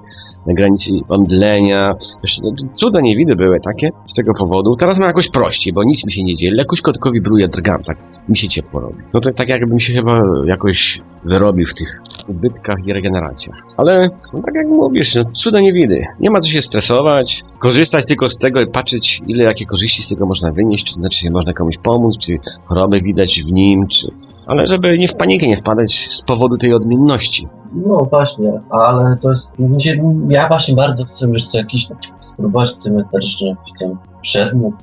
na 0.47 0.53
granicy 0.53 0.91
omdlenia. 1.09 1.95
Jeszcze, 2.23 2.41
no, 2.43 2.51
cuda 2.73 3.01
niewidy 3.01 3.35
były 3.35 3.59
takie 3.59 3.89
z 4.05 4.13
tego 4.13 4.33
powodu. 4.33 4.75
Teraz 4.75 4.99
mam 4.99 5.07
jakoś 5.07 5.29
prościej, 5.29 5.73
bo 5.73 5.83
nic 5.83 6.05
mi 6.05 6.11
się 6.11 6.23
nie 6.23 6.35
dzieje. 6.35 6.53
Lekkuśko 6.53 6.91
tylko 6.91 7.11
wibruje, 7.11 7.47
drgam, 7.47 7.83
tak 7.83 7.97
mi 8.29 8.37
się 8.37 8.47
ciepło 8.47 8.79
robi. 8.79 9.03
No 9.13 9.21
to 9.21 9.33
tak 9.33 9.49
jakbym 9.49 9.79
się 9.79 9.93
chyba 9.93 10.21
jakoś 10.45 11.01
wyrobił 11.25 11.67
w 11.67 11.73
tych 11.73 12.01
ubytkach 12.27 12.77
i 12.85 12.93
regeneracjach. 12.93 13.55
Ale, 13.77 14.09
no 14.33 14.41
tak 14.45 14.55
jak 14.55 14.67
mówisz, 14.67 15.15
no, 15.15 15.25
cuda 15.33 15.61
niewidy. 15.61 16.05
Nie 16.19 16.29
ma 16.29 16.39
co 16.39 16.49
się 16.49 16.61
stresować, 16.61 17.43
korzystać 17.59 18.05
tylko 18.05 18.29
z 18.29 18.37
tego 18.37 18.61
i 18.61 18.67
patrzeć, 18.67 19.21
ile 19.27 19.43
jakie 19.43 19.65
korzyści 19.65 20.03
z 20.03 20.07
tego 20.07 20.25
można 20.25 20.51
wynieść, 20.51 20.85
czy 20.85 20.93
znaczy 20.93 21.19
czy 21.19 21.31
można 21.31 21.53
komuś 21.53 21.77
pomóc, 21.77 22.17
czy 22.17 22.37
chorobę 22.65 23.01
widać 23.01 23.43
w 23.43 23.51
nim, 23.51 23.87
czy... 23.87 24.07
Ale 24.47 24.67
żeby 24.67 24.97
nie 24.97 25.07
w 25.07 25.15
panikę 25.15 25.47
nie 25.47 25.57
wpadać 25.57 26.07
z 26.11 26.21
powodu 26.21 26.57
tej 26.57 26.73
odmienności. 26.73 27.47
No 27.73 28.07
właśnie, 28.09 28.59
ale 28.69 29.17
to 29.21 29.29
jest, 29.29 29.53
się- 29.79 30.25
ja 30.29 30.47
właśnie 30.47 30.75
bardzo 30.75 31.03
chcę 31.03 31.29
jeszcze 31.29 31.57
jakiś, 31.57 31.87
spróbować 32.21 32.73
tym 32.75 32.99
eterycznie 32.99 33.49
jakiś 33.49 33.73
tam 33.79 33.97
przedmiot, 34.21 34.73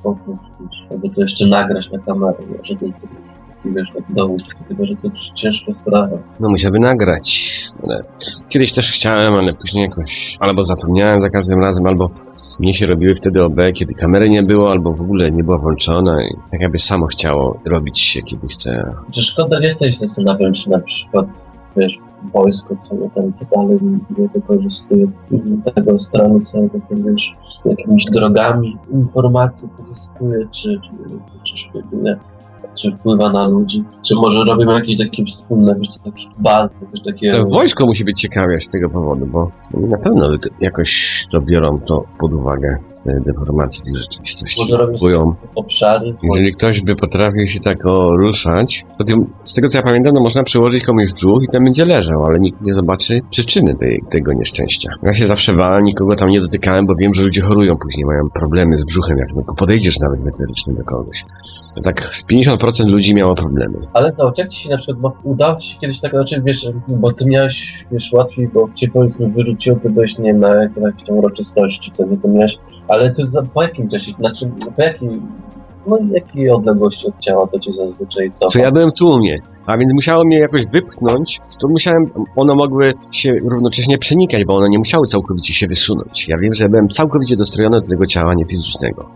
żeby 0.91 1.09
to 1.09 1.21
jeszcze 1.21 1.47
nagrać 1.47 1.91
na 1.91 1.99
kamerę, 1.99 2.33
żeby 2.63 2.93
wiesz, 3.65 3.89
tak 3.93 4.03
dowód 4.15 4.41
tego, 4.69 4.85
że 4.85 4.95
to 4.95 5.09
ciężka 5.35 5.73
sprawa. 5.73 6.17
No 6.39 6.49
musiałby 6.49 6.79
nagrać. 6.79 7.57
Ale 7.83 8.03
kiedyś 8.49 8.73
też 8.73 8.91
chciałem, 8.91 9.33
ale 9.33 9.53
później 9.53 9.83
jakoś 9.83 10.37
albo 10.39 10.65
zapomniałem 10.65 11.21
za 11.21 11.29
każdym 11.29 11.59
razem, 11.59 11.85
albo 11.87 12.09
mnie 12.59 12.73
się 12.73 12.85
robiły 12.85 13.15
wtedy 13.15 13.43
OB, 13.43 13.55
kiedy 13.73 13.93
kamery 13.93 14.29
nie 14.29 14.43
było, 14.43 14.71
albo 14.71 14.93
w 14.93 15.01
ogóle 15.01 15.31
nie 15.31 15.43
była 15.43 15.57
włączona 15.57 16.23
i 16.23 16.27
tak 16.51 16.61
jakby 16.61 16.77
samo 16.77 17.05
chciało 17.07 17.59
robić 17.65 17.99
się, 17.99 18.21
kiedy 18.21 18.47
chce. 18.47 18.93
Czy 19.11 19.21
szkoda 19.23 19.59
nie 19.59 19.75
też 19.75 19.97
zastanawiam 19.97 20.55
się 20.55 20.69
na 20.69 20.79
przykład, 20.79 21.25
wiesz, 21.77 21.99
wojsko, 22.33 22.75
co 22.75 22.95
nie 22.95 23.09
tam, 23.09 23.33
co 23.33 23.45
dalej 23.55 23.79
nie 24.17 24.27
wykorzystuje 24.27 25.07
tego 25.75 25.97
strony 25.97 26.41
całego, 26.41 26.79
wiesz, 26.91 27.35
jakimiś 27.65 28.05
drogami 28.05 28.77
informacji 28.91 29.69
korzystuje, 29.77 30.47
czy, 30.51 30.79
czy, 30.81 31.19
czy 31.43 31.57
szpieguje, 31.57 32.17
czy 32.79 32.95
wpływa 32.95 33.31
na 33.31 33.47
ludzi, 33.47 33.83
czy 34.05 34.15
może 34.15 34.43
robią 34.45 34.71
jakieś 34.71 34.97
takie 34.97 35.25
wspólne, 35.25 35.75
wiesz, 35.79 35.87
co, 35.87 36.03
taki 36.03 36.29
bal, 36.39 36.69
coś 36.91 37.01
takiego. 37.01 37.37
To 37.37 37.45
wojsko 37.45 37.85
musi 37.85 38.05
być 38.05 38.21
ciekawe 38.21 38.59
z 38.59 38.69
tego 38.69 38.89
powodu, 38.89 39.25
bo 39.25 39.51
na 39.73 39.97
pewno 39.97 40.29
jakoś 40.61 41.25
to 41.31 41.41
biorą 41.41 41.79
to 41.79 42.03
pod 42.19 42.33
uwagę, 42.33 42.77
te 43.03 43.19
deformacje 43.25 43.85
tej 43.85 43.95
rzeczywistości. 43.95 44.61
Może 44.61 44.77
robią 44.77 45.35
obszary, 45.55 46.15
Jeżeli 46.23 46.53
ktoś 46.55 46.81
by 46.81 46.95
potrafił 46.95 47.47
się 47.47 47.59
tak 47.59 47.77
ruszać, 48.17 48.85
to 48.97 49.03
tym, 49.03 49.33
z 49.43 49.53
tego 49.53 49.67
co 49.67 49.77
ja 49.77 49.83
pamiętam, 49.83 50.15
to 50.15 50.21
można 50.21 50.43
przyłożyć 50.43 50.83
komuś 50.83 51.11
w 51.11 51.13
brzuch 51.13 51.43
i 51.43 51.47
tam 51.47 51.63
będzie 51.63 51.85
leżał, 51.85 52.25
ale 52.25 52.39
nikt 52.39 52.61
nie 52.61 52.73
zobaczy 52.73 53.21
przyczyny 53.29 53.75
tej, 53.75 54.03
tego 54.09 54.33
nieszczęścia. 54.33 54.89
Ja 55.03 55.13
się 55.13 55.27
zawsze 55.27 55.53
bałem, 55.53 55.83
nikogo 55.83 56.15
tam 56.15 56.29
nie 56.29 56.41
dotykałem, 56.41 56.85
bo 56.85 56.95
wiem, 56.95 57.13
że 57.13 57.23
ludzie 57.23 57.41
chorują 57.41 57.75
później, 57.77 58.05
mają 58.05 58.29
problemy 58.33 58.77
z 58.77 58.85
brzuchem, 58.85 59.17
jak 59.17 59.33
tylko 59.33 59.55
podejdziesz 59.55 59.99
nawet 59.99 60.23
meteorycznie 60.23 60.73
do 60.73 60.83
kogoś. 60.83 61.25
Tak 61.83 62.15
z 62.15 62.25
50% 62.25 62.87
ludzi 62.87 63.15
miało 63.15 63.35
problemy. 63.35 63.77
Ale 63.93 64.11
to, 64.11 64.33
jak 64.37 64.47
ci 64.47 64.63
się 64.63 64.69
na 64.69 64.77
przykład, 64.77 65.13
udało 65.23 65.59
ci 65.59 65.69
się 65.69 65.79
kiedyś 65.79 65.99
tak, 65.99 66.11
znaczy 66.11 66.41
wiesz, 66.45 66.69
bo 66.87 67.13
ty 67.13 67.25
miałeś, 67.25 67.85
wiesz, 67.91 68.11
łatwiej, 68.13 68.47
bo 68.47 68.69
cię 68.73 68.87
powiedzmy 68.87 69.29
wyrzuciło, 69.29 69.77
ty 69.83 69.89
byłeś, 69.89 70.17
nie 70.17 70.31
wiem, 70.31 70.39
na 70.39 70.55
jakiejś 70.63 71.03
tam 71.07 71.17
uroczystości, 71.17 71.91
co 71.91 72.05
nie, 72.05 72.17
to 72.17 72.27
miałeś, 72.27 72.57
ale 72.87 73.11
ty 73.11 73.25
za, 73.25 73.41
po 73.41 73.63
jakim 73.63 73.89
czasie, 73.89 74.11
znaczy, 74.19 74.51
po 74.75 74.81
jakiej, 74.81 75.09
no 75.87 75.97
jakiej 76.11 76.49
odległości 76.49 77.07
od 77.07 77.19
ciała 77.19 77.47
to 77.47 77.59
cię 77.59 77.71
zazwyczaj 77.71 78.31
co? 78.31 78.49
To 78.49 78.59
ja 78.59 78.71
byłem 78.71 78.89
w 78.89 78.93
tłumie, 78.93 79.35
a 79.65 79.77
więc 79.77 79.93
musiało 79.93 80.25
mnie 80.25 80.39
jakoś 80.39 80.65
wypchnąć, 80.65 81.39
to 81.61 81.67
musiałem, 81.67 82.05
one 82.35 82.55
mogły 82.55 82.93
się 83.11 83.33
równocześnie 83.33 83.97
przenikać, 83.97 84.45
bo 84.45 84.55
one 84.55 84.69
nie 84.69 84.77
musiały 84.77 85.07
całkowicie 85.07 85.53
się 85.53 85.67
wysunąć. 85.67 86.27
Ja 86.27 86.37
wiem, 86.37 86.53
że 86.53 86.69
byłem 86.69 86.89
całkowicie 86.89 87.35
dostrojony 87.35 87.81
do 87.81 87.89
tego 87.89 88.05
ciała 88.05 88.33
niefizycznego. 88.33 89.09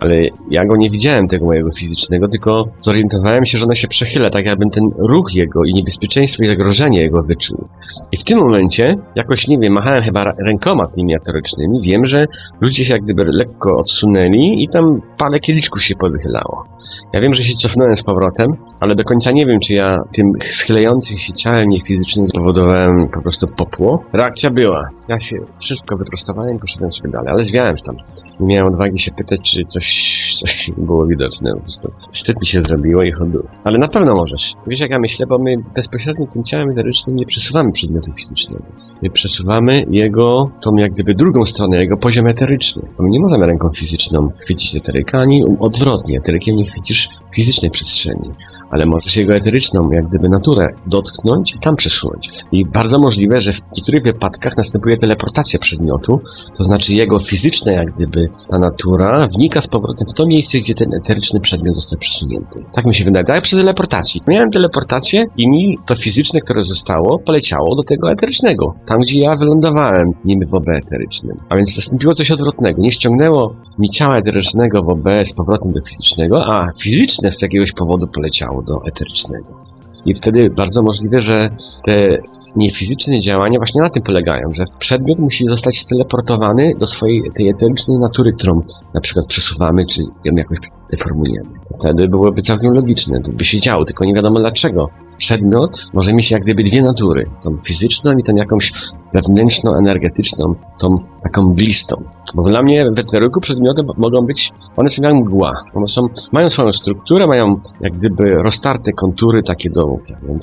Ale 0.00 0.22
ja 0.50 0.64
go 0.64 0.76
nie 0.76 0.90
widziałem, 0.90 1.28
tego 1.28 1.46
mojego 1.46 1.70
fizycznego, 1.72 2.28
tylko 2.28 2.64
zorientowałem 2.78 3.44
się, 3.44 3.58
że 3.58 3.64
ono 3.64 3.74
się 3.74 3.88
przechyla, 3.88 4.30
tak 4.30 4.46
jakbym 4.46 4.70
ten 4.70 4.84
ruch 4.98 5.34
jego 5.34 5.64
i 5.64 5.74
niebezpieczeństwo 5.74 6.42
i 6.42 6.46
zagrożenie 6.46 7.00
jego 7.00 7.22
wyczuł. 7.22 7.68
I 8.12 8.16
w 8.16 8.24
tym 8.24 8.38
momencie, 8.38 8.96
jakoś, 9.16 9.48
nie 9.48 9.58
wiem, 9.58 9.72
machałem 9.72 10.04
chyba 10.04 10.34
rękoma 10.46 10.86
tymi 10.86 11.16
atorycznymi, 11.16 11.80
wiem, 11.82 12.04
że 12.04 12.26
ludzie 12.60 12.84
się 12.84 12.94
jak 12.94 13.02
gdyby 13.02 13.24
lekko 13.24 13.72
odsunęli 13.72 14.64
i 14.64 14.68
tam 14.68 15.00
parę 15.18 15.38
kieliszków 15.38 15.82
się 15.82 15.94
powychylało. 15.94 16.64
Ja 17.12 17.20
wiem, 17.20 17.34
że 17.34 17.42
się 17.42 17.54
cofnąłem 17.54 17.96
z 17.96 18.02
powrotem, 18.02 18.56
ale 18.80 18.94
do 18.94 19.04
końca 19.04 19.30
nie 19.32 19.46
wiem, 19.46 19.60
czy 19.60 19.74
ja 19.74 19.98
tym 20.12 20.32
schylającym 20.42 21.18
się 21.18 21.32
ciałem 21.32 21.68
niefizycznym 21.68 22.28
spowodowałem 22.28 23.08
po 23.08 23.22
prostu 23.22 23.46
popło. 23.46 24.04
Reakcja 24.12 24.50
była. 24.50 24.88
Ja 25.08 25.18
się 25.20 25.36
szybko 25.58 25.96
wyprostowałem 25.96 26.56
i 26.56 26.58
poszedłem 26.58 26.92
sobie 26.92 27.10
dalej, 27.10 27.28
ale 27.32 27.44
zwiałem 27.44 27.78
stamtąd. 27.78 28.24
Nie 28.40 28.46
miałem 28.46 28.72
odwagi 28.72 28.98
się 28.98 29.12
pytać, 29.12 29.40
czy 29.42 29.64
coś, 29.64 29.87
coś 30.34 30.70
było 30.76 31.06
widoczne. 31.06 31.54
Po 31.54 31.60
prostu 31.60 31.92
wstyd 32.10 32.40
mi 32.40 32.46
się 32.46 32.62
zrobiło 32.62 33.02
i 33.02 33.12
chodu. 33.12 33.46
Ale 33.64 33.78
na 33.78 33.88
pewno 33.88 34.14
możesz. 34.14 34.54
Wiesz, 34.66 34.80
jak 34.80 34.90
ja 34.90 34.98
myślę, 34.98 35.26
bo 35.26 35.38
my 35.38 35.56
bezpośrednio 35.74 36.26
tym 36.26 36.44
ciałem 36.44 36.70
eterycznym 36.70 37.16
nie 37.16 37.26
przesuwamy 37.26 37.72
przedmiotu 37.72 38.12
fizycznego. 38.12 38.64
My 39.02 39.10
przesuwamy 39.10 39.84
jego, 39.90 40.50
tą 40.60 40.76
jak 40.76 40.92
gdyby 40.92 41.14
drugą 41.14 41.44
stronę, 41.44 41.78
jego 41.78 41.96
poziom 41.96 42.26
eteryczny. 42.26 42.82
Bo 42.96 43.02
my 43.02 43.10
nie 43.10 43.20
możemy 43.20 43.46
ręką 43.46 43.70
fizyczną 43.70 44.28
chwycić 44.38 44.76
eteryka, 44.76 45.18
ani 45.18 45.44
odwrotnie. 45.60 46.18
Eterykiem 46.18 46.56
nie 46.56 46.64
chwycisz 46.64 47.08
fizycznej 47.34 47.70
przestrzeni. 47.70 48.30
Ale 48.70 48.86
możesz 48.86 49.16
jego 49.16 49.34
eteryczną, 49.34 49.90
jak 49.90 50.06
gdyby 50.06 50.28
naturę 50.28 50.68
dotknąć 50.86 51.54
i 51.54 51.58
tam 51.58 51.76
przesunąć. 51.76 52.30
I 52.52 52.66
bardzo 52.66 52.98
możliwe, 52.98 53.40
że 53.40 53.52
w 53.52 53.60
niektórych 53.76 54.02
wypadkach 54.02 54.56
następuje 54.56 54.98
teleportacja 54.98 55.58
przedmiotu, 55.58 56.20
to 56.56 56.64
znaczy 56.64 56.94
jego 56.94 57.18
fizyczna, 57.18 57.72
jak 57.72 57.92
gdyby 57.92 58.28
ta 58.48 58.58
natura 58.58 59.26
wnika 59.36 59.60
z 59.60 59.66
powrotem 59.66 60.08
w 60.08 60.14
to 60.14 60.26
miejsce, 60.26 60.58
gdzie 60.58 60.74
ten 60.74 60.94
eteryczny 60.94 61.40
przedmiot 61.40 61.74
został 61.74 61.98
przesunięty. 61.98 62.64
Tak 62.72 62.84
mi 62.84 62.94
się 62.94 63.04
wydaje, 63.04 63.26
jak 63.28 63.42
przy 63.42 63.56
teleportacji. 63.56 64.22
Miałem 64.28 64.50
teleportację 64.50 65.24
i 65.36 65.48
mi 65.48 65.78
to 65.86 65.96
fizyczne, 65.96 66.40
które 66.40 66.62
zostało, 66.62 67.18
poleciało 67.18 67.76
do 67.76 67.82
tego 67.82 68.12
eterycznego. 68.12 68.74
Tam, 68.86 69.00
gdzie 69.00 69.18
ja 69.18 69.36
wylądowałem, 69.36 70.12
niby 70.24 70.46
w 70.46 70.54
OB 70.54 70.68
eterycznym. 70.68 71.36
A 71.48 71.56
więc 71.56 71.76
nastąpiło 71.76 72.14
coś 72.14 72.30
odwrotnego. 72.30 72.82
Nie 72.82 72.92
ściągnęło 72.92 73.54
mi 73.78 73.88
ciała 73.88 74.16
eterycznego 74.16 74.82
w 74.82 74.88
OB 74.88 75.08
z 75.24 75.32
powrotem 75.32 75.72
do 75.72 75.80
fizycznego, 75.82 76.46
a 76.46 76.68
fizyczne 76.80 77.32
z 77.32 77.42
jakiegoś 77.42 77.72
powodu 77.72 78.06
poleciało 78.06 78.57
do 78.62 78.86
eterycznego. 78.86 79.68
I 80.04 80.14
wtedy 80.14 80.50
bardzo 80.50 80.82
możliwe, 80.82 81.22
że 81.22 81.50
te 81.84 82.18
niefizyczne 82.56 83.20
działania 83.20 83.58
właśnie 83.58 83.80
na 83.82 83.90
tym 83.90 84.02
polegają, 84.02 84.52
że 84.54 84.64
przedmiot 84.78 85.18
musi 85.18 85.48
zostać 85.48 85.78
steleportowany 85.78 86.72
do 86.78 86.86
swojej 86.86 87.22
tej 87.34 87.48
eterycznej 87.48 87.98
natury, 87.98 88.32
którą 88.32 88.60
na 88.94 89.00
przykład 89.00 89.26
przesuwamy, 89.26 89.86
czy 89.86 90.02
ją 90.02 90.34
jakoś 90.36 90.58
deformujemy. 90.90 91.50
Wtedy 91.78 92.08
byłoby 92.08 92.42
całkiem 92.42 92.74
logiczne, 92.74 93.20
by 93.32 93.44
się 93.44 93.58
działo, 93.58 93.84
tylko 93.84 94.04
nie 94.04 94.14
wiadomo 94.14 94.38
dlaczego. 94.38 94.88
Przedmiot 95.18 95.86
może 95.92 96.14
mieć 96.14 96.30
jak 96.30 96.42
gdyby 96.42 96.62
dwie 96.62 96.82
natury, 96.82 97.24
tą 97.42 97.58
fizyczną 97.64 98.18
i 98.18 98.24
tą 98.24 98.34
jakąś 98.34 98.72
wewnętrzną, 99.14 99.74
energetyczną, 99.74 100.54
tą 100.78 100.98
taką 101.22 101.42
mglistą. 101.42 102.02
Bo 102.34 102.42
dla 102.42 102.62
mnie 102.62 102.90
w 102.90 102.98
eteryku 102.98 103.40
przedmioty 103.40 103.82
mogą 103.96 104.26
być, 104.26 104.52
one 104.76 104.90
są 104.90 105.02
jak 105.02 105.14
mgła. 105.14 105.64
One 105.74 105.86
są, 105.86 106.08
mają 106.32 106.50
swoją 106.50 106.72
strukturę, 106.72 107.26
mają 107.26 107.60
jak 107.80 107.98
gdyby 107.98 108.30
roztarte 108.30 108.92
kontury 108.92 109.42
takie 109.42 109.70
do, 109.70 109.98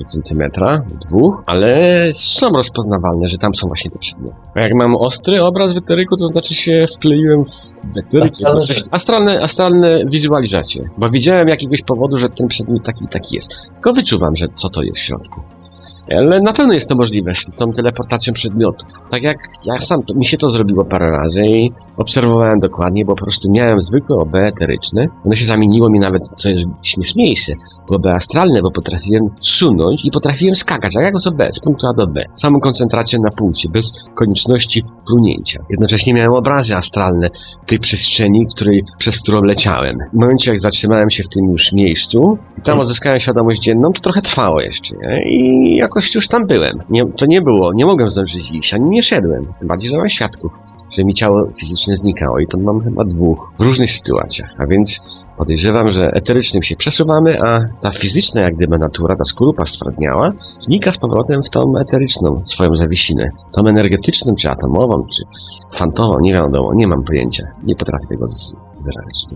centymetra, 0.06 0.78
do 0.78 1.08
dwóch, 1.08 1.42
ale 1.46 2.02
są 2.14 2.50
rozpoznawalne, 2.50 3.26
że 3.26 3.38
tam 3.38 3.54
są 3.54 3.66
właśnie 3.66 3.90
te 3.90 3.98
przedmioty. 3.98 4.34
A 4.54 4.60
jak 4.60 4.74
mam 4.74 4.96
ostry 4.96 5.42
obraz 5.42 5.74
w 5.74 5.76
eteryku, 5.76 6.16
to 6.16 6.26
znaczy 6.26 6.54
się 6.54 6.86
wkleiłem 6.96 7.44
w 7.94 7.98
eteryk. 7.98 8.32
Astralne 8.90 9.26
Astralne, 9.26 9.42
astralne 9.42 9.98
wizualizacje. 10.06 10.90
Bo 10.98 11.10
widziałem 11.10 11.48
jakiegoś 11.48 11.82
powodu, 11.82 12.16
że 12.16 12.28
ten 12.28 12.48
przedmiot 12.48 12.84
taki 12.84 13.08
taki 13.08 13.34
jest. 13.34 13.50
Tylko 13.72 13.92
wyczuwam, 13.92 14.36
że 14.36 14.46
co 14.54 14.65
to 14.68 14.82
jest 14.82 14.98
w 14.98 15.02
środku. 15.02 15.55
Ale 16.14 16.40
na 16.40 16.52
pewno 16.52 16.74
jest 16.74 16.88
to 16.88 16.96
możliwe 16.96 17.34
z 17.34 17.44
tą 17.56 17.72
teleportacją 17.72 18.32
przedmiotów. 18.32 18.88
Tak 19.10 19.22
jak 19.22 19.38
ja 19.66 19.80
sam, 19.80 20.02
to, 20.02 20.14
mi 20.14 20.26
się 20.26 20.36
to 20.36 20.50
zrobiło 20.50 20.84
parę 20.84 21.10
razy 21.10 21.46
i 21.46 21.72
obserwowałem 21.96 22.60
dokładnie, 22.60 23.04
bo 23.04 23.14
po 23.14 23.22
prostu 23.22 23.50
miałem 23.50 23.80
zwykłe 23.80 24.16
OB 24.16 24.34
eteryczne. 24.34 25.06
Ono 25.24 25.36
się 25.36 25.44
zamieniło 25.44 25.90
mi 25.90 25.98
nawet, 25.98 26.28
co 26.36 26.48
jest 26.48 26.64
śmieszniejsze, 26.82 27.52
w 27.88 27.92
OB 27.92 28.06
astralne, 28.06 28.62
bo 28.62 28.70
potrafiłem 28.70 29.22
sunąć 29.40 30.04
i 30.04 30.10
potrafiłem 30.10 30.54
skakać, 30.54 30.96
a 30.96 31.02
jak 31.02 31.18
z 31.18 31.26
OB, 31.26 31.42
z 31.52 31.60
punktu 31.60 31.86
A 31.86 31.92
do 31.92 32.06
B. 32.06 32.24
Samą 32.32 32.60
koncentrację 32.60 33.18
na 33.18 33.30
punkcie, 33.30 33.68
bez 33.68 33.92
konieczności 34.14 34.84
plunięcia. 35.06 35.64
Jednocześnie 35.70 36.14
miałem 36.14 36.32
obrazy 36.32 36.76
astralne 36.76 37.28
tej 37.66 37.78
przestrzeni, 37.78 38.46
której, 38.46 38.84
przez 38.98 39.20
którą 39.20 39.42
leciałem. 39.42 39.98
W 40.12 40.16
momencie, 40.16 40.52
jak 40.52 40.60
zatrzymałem 40.60 41.10
się 41.10 41.24
w 41.24 41.28
tym 41.28 41.44
już 41.44 41.72
miejscu, 41.72 42.38
i 42.58 42.62
tam 42.62 42.78
uzyskałem 42.78 43.20
świadomość 43.20 43.62
dzienną, 43.62 43.92
to 43.92 44.00
trochę 44.00 44.20
trwało 44.20 44.60
jeszcze, 44.60 44.96
nie? 44.96 45.22
I 45.30 45.82
jakoś 45.96 46.14
już 46.14 46.28
tam 46.28 46.46
byłem. 46.46 46.82
Nie, 46.90 47.06
to 47.06 47.26
nie 47.26 47.42
było, 47.42 47.72
nie 47.72 47.86
mogłem 47.86 48.10
zdążyć 48.10 48.50
iść, 48.50 48.74
ani 48.74 48.90
nie 48.90 49.02
szedłem. 49.02 49.46
Tym 49.58 49.68
bardziej, 49.68 49.90
że 49.90 49.98
mam 49.98 50.08
świadków, 50.08 50.52
że 50.90 51.04
mi 51.04 51.14
ciało 51.14 51.46
fizycznie 51.56 51.96
znikało 51.96 52.38
i 52.38 52.46
to 52.46 52.58
mam 52.58 52.80
chyba 52.80 53.04
dwóch 53.04 53.52
w 53.58 53.62
różnych 53.62 53.90
sytuacjach. 53.90 54.54
A 54.58 54.66
więc 54.66 55.00
podejrzewam, 55.36 55.92
że 55.92 56.10
eterycznym 56.12 56.62
się 56.62 56.76
przesuwamy, 56.76 57.42
a 57.42 57.58
ta 57.80 57.90
fizyczna, 57.90 58.40
jak 58.40 58.54
gdyby 58.54 58.78
natura, 58.78 59.16
ta 59.16 59.24
skorupa 59.24 59.64
stwardniała, 59.64 60.32
znika 60.60 60.92
z 60.92 60.98
powrotem 60.98 61.42
w 61.42 61.50
tą 61.50 61.78
eteryczną 61.78 62.44
swoją 62.44 62.74
zawiesinę. 62.74 63.30
Tą 63.52 63.66
energetyczną, 63.66 64.34
czy 64.34 64.50
atomową, 64.50 65.06
czy 65.06 65.22
kwantową, 65.70 66.20
nie 66.20 66.32
wiadomo, 66.32 66.74
nie 66.74 66.86
mam 66.86 67.02
pojęcia. 67.02 67.48
Nie 67.64 67.76
potrafię 67.76 68.06
tego 68.06 68.26
wyrazić. 68.80 69.26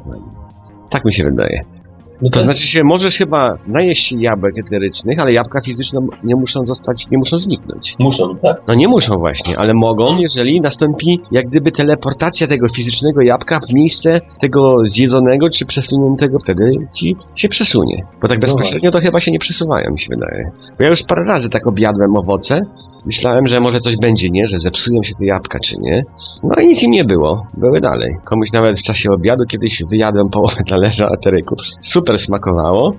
Tak 0.90 1.04
mi 1.04 1.12
się 1.12 1.24
wydaje. 1.24 1.79
No 2.22 2.30
To 2.30 2.40
znaczy 2.40 2.66
się, 2.66 2.84
możesz 2.84 3.16
chyba 3.16 3.58
najeść 3.66 4.06
się 4.06 4.16
jabłek 4.20 4.54
eterycznych, 4.58 5.20
ale 5.20 5.32
jabłka 5.32 5.60
fizyczne 5.60 6.00
nie 6.24 6.36
muszą 6.36 6.66
zostać, 6.66 7.10
nie 7.10 7.18
muszą 7.18 7.40
zniknąć. 7.40 7.96
Muszą, 7.98 8.36
tak? 8.36 8.62
No 8.68 8.74
nie 8.74 8.88
muszą 8.88 9.18
właśnie, 9.18 9.58
ale 9.58 9.74
mogą, 9.74 10.18
jeżeli 10.18 10.60
nastąpi 10.60 11.20
jak 11.30 11.46
gdyby 11.48 11.72
teleportacja 11.72 12.46
tego 12.46 12.68
fizycznego 12.68 13.20
jabłka 13.20 13.60
w 13.68 13.74
miejsce 13.74 14.20
tego 14.40 14.74
zjedzonego 14.82 15.50
czy 15.50 15.66
przesuniętego, 15.66 16.38
wtedy 16.38 16.72
ci 16.94 17.16
się 17.34 17.48
przesunie. 17.48 18.04
Bo 18.22 18.28
tak 18.28 18.38
No 18.38 18.40
bezpośrednio 18.40 18.90
to 18.90 18.98
chyba 18.98 19.20
się 19.20 19.32
nie 19.32 19.38
przesuwają, 19.38 19.90
mi 19.90 20.00
się 20.00 20.08
wydaje. 20.10 20.50
Bo 20.78 20.84
ja 20.84 20.90
już 20.90 21.02
parę 21.02 21.24
razy 21.24 21.48
tak 21.48 21.66
objadłem 21.66 22.16
owoce, 22.16 22.60
myślałem, 23.06 23.46
że 23.46 23.60
może 23.60 23.80
coś 23.80 23.96
będzie, 23.96 24.28
nie? 24.28 24.46
Że 24.46 24.58
zepsują 24.58 25.02
się 25.02 25.14
te 25.14 25.24
jabłka, 25.24 25.58
czy 25.58 25.76
nie. 25.78 26.04
No 26.42 26.62
i 26.62 26.66
nic 26.66 26.82
im 26.82 26.90
nie 26.90 27.04
było. 27.04 27.46
Były 27.54 27.80
dalej. 27.80 28.16
Komuś 28.24 28.52
nawet 28.52 28.78
w 28.78 28.82
czasie 28.82 29.10
obiadu 29.10 29.44
kiedyś 29.44 29.82
wyjadłem 29.90 30.28
połowę 30.28 30.56
talerza 30.68 31.08
ateryku. 31.08 31.56
Super 31.80 32.18
smakowało. 32.18 32.94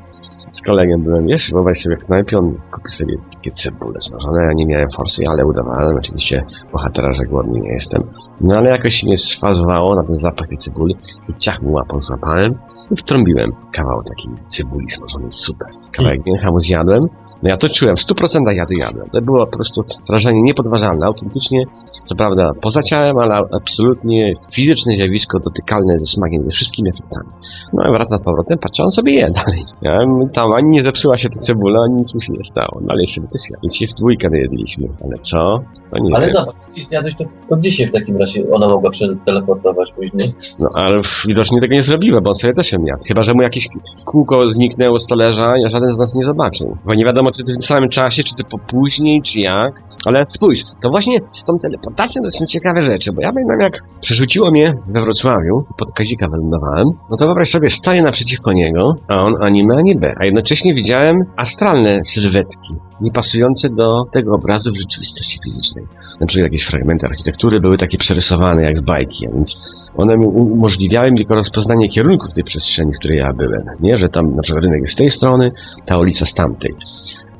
Z 0.51 0.61
kolegą 0.61 1.01
byłem, 1.01 1.27
wiesz, 1.27 1.51
wyobraź 1.51 1.81
sobie 1.81 1.97
w 1.97 2.05
knajpie, 2.05 2.37
on 2.37 2.57
kupił 2.71 2.89
sobie 2.89 3.15
takie 3.33 3.51
cebule 3.51 3.99
smażone, 3.99 4.43
ja 4.43 4.53
nie 4.53 4.65
miałem 4.65 4.89
forsy, 4.91 5.23
ale 5.27 5.45
udawałem 5.45 5.97
oczywiście 5.97 6.43
bohatera, 6.71 7.13
że 7.13 7.23
głodny 7.23 7.59
nie 7.59 7.73
jestem. 7.73 8.03
No 8.41 8.57
ale 8.57 8.69
jakoś 8.69 8.95
się 8.95 9.07
nie 9.07 9.17
sfazowało 9.17 9.95
na 9.95 10.03
ten 10.03 10.17
zapach 10.17 10.47
tej 10.47 10.57
cebuli 10.57 10.97
i 11.29 11.33
ciach 11.37 11.61
mu 11.61 11.71
łapą 11.71 11.99
złapałem 11.99 12.51
i 12.91 12.95
wtrąbiłem 12.95 13.51
kawał 13.71 14.03
takiej 14.03 14.31
cebuli 14.47 14.89
smażonej, 14.89 15.31
super. 15.31 15.67
Kawałek 15.91 16.25
mięcha 16.25 16.51
mu 16.51 16.59
zjadłem, 16.59 17.07
no 17.43 17.49
ja 17.49 17.57
to 17.57 17.69
czułem, 17.69 17.95
w 17.95 17.99
100% 17.99 18.53
jady 18.53 18.73
jadłem. 18.75 19.09
To 19.09 19.21
było 19.21 19.47
po 19.47 19.51
prostu 19.57 19.83
wrażenie 20.09 20.41
niepodważalne, 20.41 21.05
autentycznie, 21.05 21.63
co 22.03 22.15
prawda 22.15 22.51
poza 22.61 22.81
ciałem, 22.83 23.17
ale 23.17 23.35
absolutnie 23.51 24.33
fizyczne 24.51 24.95
zjawisko 24.95 25.39
dotykalne 25.39 25.99
ze 25.99 26.05
smakiem, 26.05 26.43
ze 26.43 26.51
wszystkimi 26.51 26.89
efektami. 26.89 27.29
No 27.73 27.89
i 27.89 27.91
wracam 27.91 28.17
z 28.17 28.21
powrotem, 28.21 28.57
patrzę, 28.57 28.83
on 28.83 28.91
sobie 28.91 29.13
je 29.13 29.31
dalej. 29.31 29.65
Ja, 29.81 29.99
tam 30.33 30.53
ani 30.53 30.69
nie 30.69 30.83
zepsuła 30.83 31.17
się 31.17 31.29
ta 31.29 31.39
cebula, 31.39 31.83
ani 31.83 31.95
nic 31.95 32.13
mu 32.13 32.21
się 32.21 32.33
nie 32.33 32.43
stało. 32.43 32.81
Dalej 32.81 33.07
sobie 33.07 33.27
to 33.27 33.37
zjadł. 33.37 33.61
Więc 33.63 33.75
się 33.75 33.87
w 33.87 33.93
dwójkę 33.93 34.37
jedliśmy. 34.37 34.87
Ale 35.03 35.19
co? 35.19 35.59
To 35.91 35.99
nie 35.99 36.15
Ale 36.15 36.25
wiem. 36.25 36.35
zobacz, 36.35 36.55
jeśli 36.67 36.85
zjadłeś, 36.85 37.15
to, 37.15 37.23
to 37.49 37.55
gdzie 37.55 37.71
się 37.71 37.87
w 37.87 37.91
takim 37.91 38.17
razie 38.17 38.43
ona 38.51 38.67
mogła 38.67 38.89
przeteleportować 38.89 39.91
później? 39.91 40.29
No 40.59 40.67
ale 40.75 41.01
widocznie 41.27 41.61
tego 41.61 41.73
nie 41.73 41.83
zrobiła, 41.83 42.21
bo 42.21 42.29
on 42.29 42.35
sobie 42.35 42.53
też 42.53 42.71
ją 42.71 42.83
jadł. 42.85 43.03
Chyba, 43.03 43.21
że 43.21 43.33
mu 43.33 43.41
jakieś 43.41 43.67
kółko 44.05 44.49
zniknęło 44.51 44.99
z 44.99 45.07
talerza, 45.07 45.57
ja 45.57 45.67
żaden 45.67 45.91
z 45.91 45.97
nas 45.97 46.15
nie 46.15 46.23
zobaczył. 46.23 46.77
Bo 46.85 46.93
nie 46.93 47.05
wiadomo, 47.05 47.30
czy 47.31 47.43
w 47.43 47.45
tym 47.45 47.61
samym 47.61 47.89
czasie, 47.89 48.23
czy 48.23 48.35
to 48.35 48.43
po 48.43 48.57
później, 48.57 49.21
czy 49.21 49.39
jak. 49.39 49.91
Ale 50.05 50.25
spójrz, 50.27 50.63
to 50.81 50.89
właśnie 50.89 51.19
z 51.31 51.43
tą 51.43 51.53
teleportacją 51.61 52.23
to 52.23 52.29
są 52.29 52.45
ciekawe 52.45 52.83
rzeczy, 52.83 53.11
bo 53.13 53.21
ja 53.21 53.31
pamiętam 53.33 53.59
jak 53.59 53.79
przerzuciło 54.01 54.51
mnie 54.51 54.73
we 54.87 55.01
Wrocławiu, 55.01 55.65
pod 55.77 55.91
Kazika 55.91 56.27
wylądowałem, 56.29 56.87
no 57.09 57.17
to 57.17 57.25
wyobraź 57.25 57.49
sobie, 57.49 57.69
stoję 57.69 58.01
naprzeciwko 58.01 58.53
niego, 58.53 58.95
a 59.07 59.15
on 59.15 59.33
ani 59.43 59.63
me, 59.67 59.75
ani 59.77 59.95
B. 59.95 60.13
A 60.19 60.25
jednocześnie 60.25 60.73
widziałem 60.73 61.17
astralne 61.37 62.03
sylwetki, 62.03 62.75
niepasujące 63.01 63.69
do 63.69 64.03
tego 64.11 64.31
obrazu 64.31 64.71
w 64.71 64.77
rzeczywistości 64.77 65.39
fizycznej. 65.43 65.85
Na 66.21 66.27
przykład 66.27 66.51
jakieś 66.51 66.63
fragmenty 66.63 67.07
architektury 67.07 67.59
były 67.59 67.77
takie 67.77 67.97
przerysowane 67.97 68.61
jak 68.61 68.77
z 68.77 68.81
bajki, 68.81 69.27
więc 69.33 69.63
one 69.97 70.17
mi 70.17 70.25
umożliwiały 70.25 71.11
mi 71.11 71.17
tylko 71.17 71.35
rozpoznanie 71.35 71.87
kierunków 71.87 72.33
tej 72.33 72.43
przestrzeni, 72.43 72.91
w 72.93 72.99
której 72.99 73.17
ja 73.17 73.33
byłem. 73.33 73.63
Nie, 73.79 73.97
że 73.97 74.09
tam 74.09 74.35
na 74.35 74.41
przykład 74.41 74.63
rynek 74.63 74.81
jest 74.81 74.93
z 74.93 74.95
tej 74.95 75.09
strony, 75.09 75.51
ta 75.85 75.97
ulica 75.97 76.25
z 76.25 76.33
tamtej. 76.33 76.75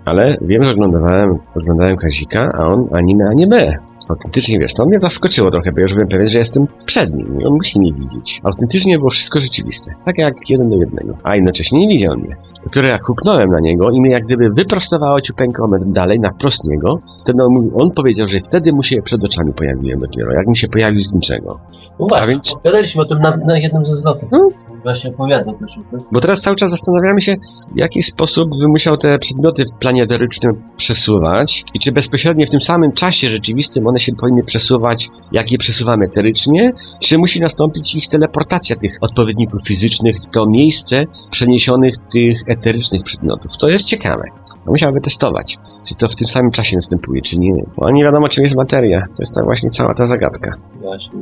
Ale 0.06 0.38
wiem, 0.42 0.64
że 0.64 0.72
oglądałem, 0.72 1.38
oglądałem 1.56 1.98
Kazika, 1.98 2.52
a 2.58 2.68
on 2.68 2.88
ani 2.92 3.16
na, 3.16 3.30
ani 3.30 3.48
B. 3.48 3.78
Autentycznie, 4.12 4.60
wiesz, 4.60 4.74
to 4.74 4.86
mnie 4.86 5.00
zaskoczyło 5.00 5.52
trochę, 5.52 5.72
bo 5.72 5.80
ja 5.80 5.84
już 5.84 5.94
byłem 5.94 6.08
pewien, 6.08 6.28
że 6.28 6.40
jestem 6.40 6.68
przed 6.86 7.16
nim 7.16 7.42
i 7.42 7.46
on 7.46 7.54
musi 7.54 7.80
nie 7.80 7.94
widzieć. 7.94 8.42
Autentycznie 8.44 8.98
było 8.98 9.10
wszystko 9.10 9.40
rzeczywiste. 9.40 9.94
Tak 10.06 10.18
jak 10.18 10.50
jeden 10.50 10.70
do 10.70 10.76
jednego. 10.76 11.14
A 11.24 11.36
jednocześnie 11.36 11.80
nie 11.80 11.88
widział 11.88 12.18
mnie. 12.18 12.36
Dopiero 12.64 12.88
jak 12.88 13.06
huknąłem 13.06 13.50
na 13.52 13.60
niego 13.60 13.90
i 13.92 14.02
mnie 14.02 14.12
jak 14.12 14.24
gdyby 14.26 14.50
wyprostowało 14.50 15.22
ciupeńko 15.22 15.68
metr 15.68 15.86
dalej, 15.86 16.20
na 16.20 16.32
wprost 16.32 16.64
niego, 16.64 17.00
wtedy 17.24 17.44
on, 17.44 17.72
on 17.76 17.92
powiedział, 17.92 18.28
że 18.28 18.40
wtedy 18.40 18.74
mu 18.74 18.84
się 18.84 19.02
przed 19.02 19.24
oczami 19.24 19.54
pojawiłem 19.54 20.00
dopiero, 20.00 20.32
jak 20.32 20.48
mi 20.48 20.58
się 20.58 20.68
pojawił 20.68 21.02
z 21.02 21.14
niczego. 21.14 21.60
No 22.00 22.06
właśnie, 22.06 22.26
A 22.28 22.30
więc- 22.30 22.54
opowiadaliśmy 22.54 23.02
o 23.02 23.06
tym 23.06 23.20
na, 23.20 23.38
na 23.38 23.58
jednym 23.58 23.86
ze 23.86 23.96
zlotów. 23.96 24.30
No. 24.32 24.50
Właśnie 24.84 25.10
opowiadał 25.10 25.58
też. 25.58 25.76
Bo 26.12 26.20
teraz 26.20 26.42
cały 26.42 26.56
czas 26.56 26.72
zastanawiamy 26.72 27.22
się, 27.22 27.36
w 27.76 27.78
jaki 27.78 28.02
sposób 28.04 28.50
wymusiał 28.60 28.98
te 28.98 29.20
przedmioty 29.20 29.66
w 29.66 29.80
planie 29.80 30.04
eterycznym 30.04 30.62
przesuwać 30.78 31.64
i 31.74 31.80
czy 31.80 31.92
bezpośrednio 31.92 32.46
w 32.46 32.50
tym 32.50 32.62
samym 32.62 32.92
czasie 32.92 33.30
rzeczywistym 33.30 33.88
one 33.88 34.00
się 34.00 34.12
powinny 34.14 34.44
przesuwać, 34.44 35.10
jak 35.32 35.52
je 35.52 35.58
przesuwamy 35.58 36.06
eterycznie, 36.06 36.72
czy 37.02 37.18
musi 37.18 37.40
nastąpić 37.40 37.96
ich 37.96 38.08
teleportacja 38.08 38.76
tych 38.76 38.98
odpowiedników 39.02 39.62
fizycznych 39.68 40.16
to 40.32 40.46
miejsce 40.46 41.04
przeniesionych 41.32 41.96
tych 42.14 42.38
eterycznych 42.48 43.04
przedmiotów. 43.04 43.58
To 43.60 43.70
jest 43.70 43.86
ciekawe. 43.86 44.24
No, 44.66 44.72
musiałby 44.72 45.02
testować, 45.02 45.58
czy 45.88 45.96
to 45.96 46.08
w 46.08 46.16
tym 46.16 46.28
samym 46.28 46.52
czasie 46.52 46.76
następuje, 46.76 47.22
czy 47.22 47.40
nie. 47.40 47.54
Bo 47.78 47.92
nie 47.92 48.04
wiadomo, 48.04 48.28
czym 48.30 48.44
jest 48.44 48.56
materia. 48.56 49.02
To 49.02 49.16
jest 49.20 49.34
ta 49.34 49.44
właśnie 49.44 49.70
cała 49.70 49.94
ta 49.94 50.08
zagadka. 50.08 50.54
Właśnie. 50.82 51.20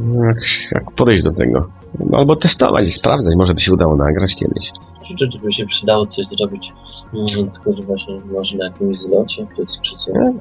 No, 0.00 0.24
Jak, 0.24 0.36
jak 0.72 0.90
podejść 0.90 1.24
do 1.24 1.30
tego? 1.30 1.68
No, 1.98 2.18
Albo 2.18 2.36
testować 2.36 2.88
i 2.88 2.92
sprawdzać, 2.92 3.34
może 3.36 3.54
by 3.54 3.60
się 3.60 3.72
udało 3.72 3.96
nagrać 3.96 4.34
kiedyś. 4.34 4.72
czy, 5.18 5.28
czy 5.28 5.38
by 5.38 5.52
się 5.52 5.66
przydało 5.66 6.06
coś 6.06 6.26
zrobić, 6.26 6.72
mm, 7.14 7.26
tylko 7.26 7.72
że 7.76 7.82
właśnie 7.82 8.20
może 8.32 8.56
na 8.56 8.64
jakimś 8.64 8.98
zlocie, 8.98 9.46
to 9.56 9.62
jest 9.62 9.80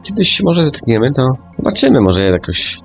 Kiedyś 0.04 0.44
może 0.44 0.64
zetkniemy, 0.64 1.12
to 1.12 1.32
zobaczymy, 1.56 2.02
może 2.02 2.22
jakoś 2.24 2.80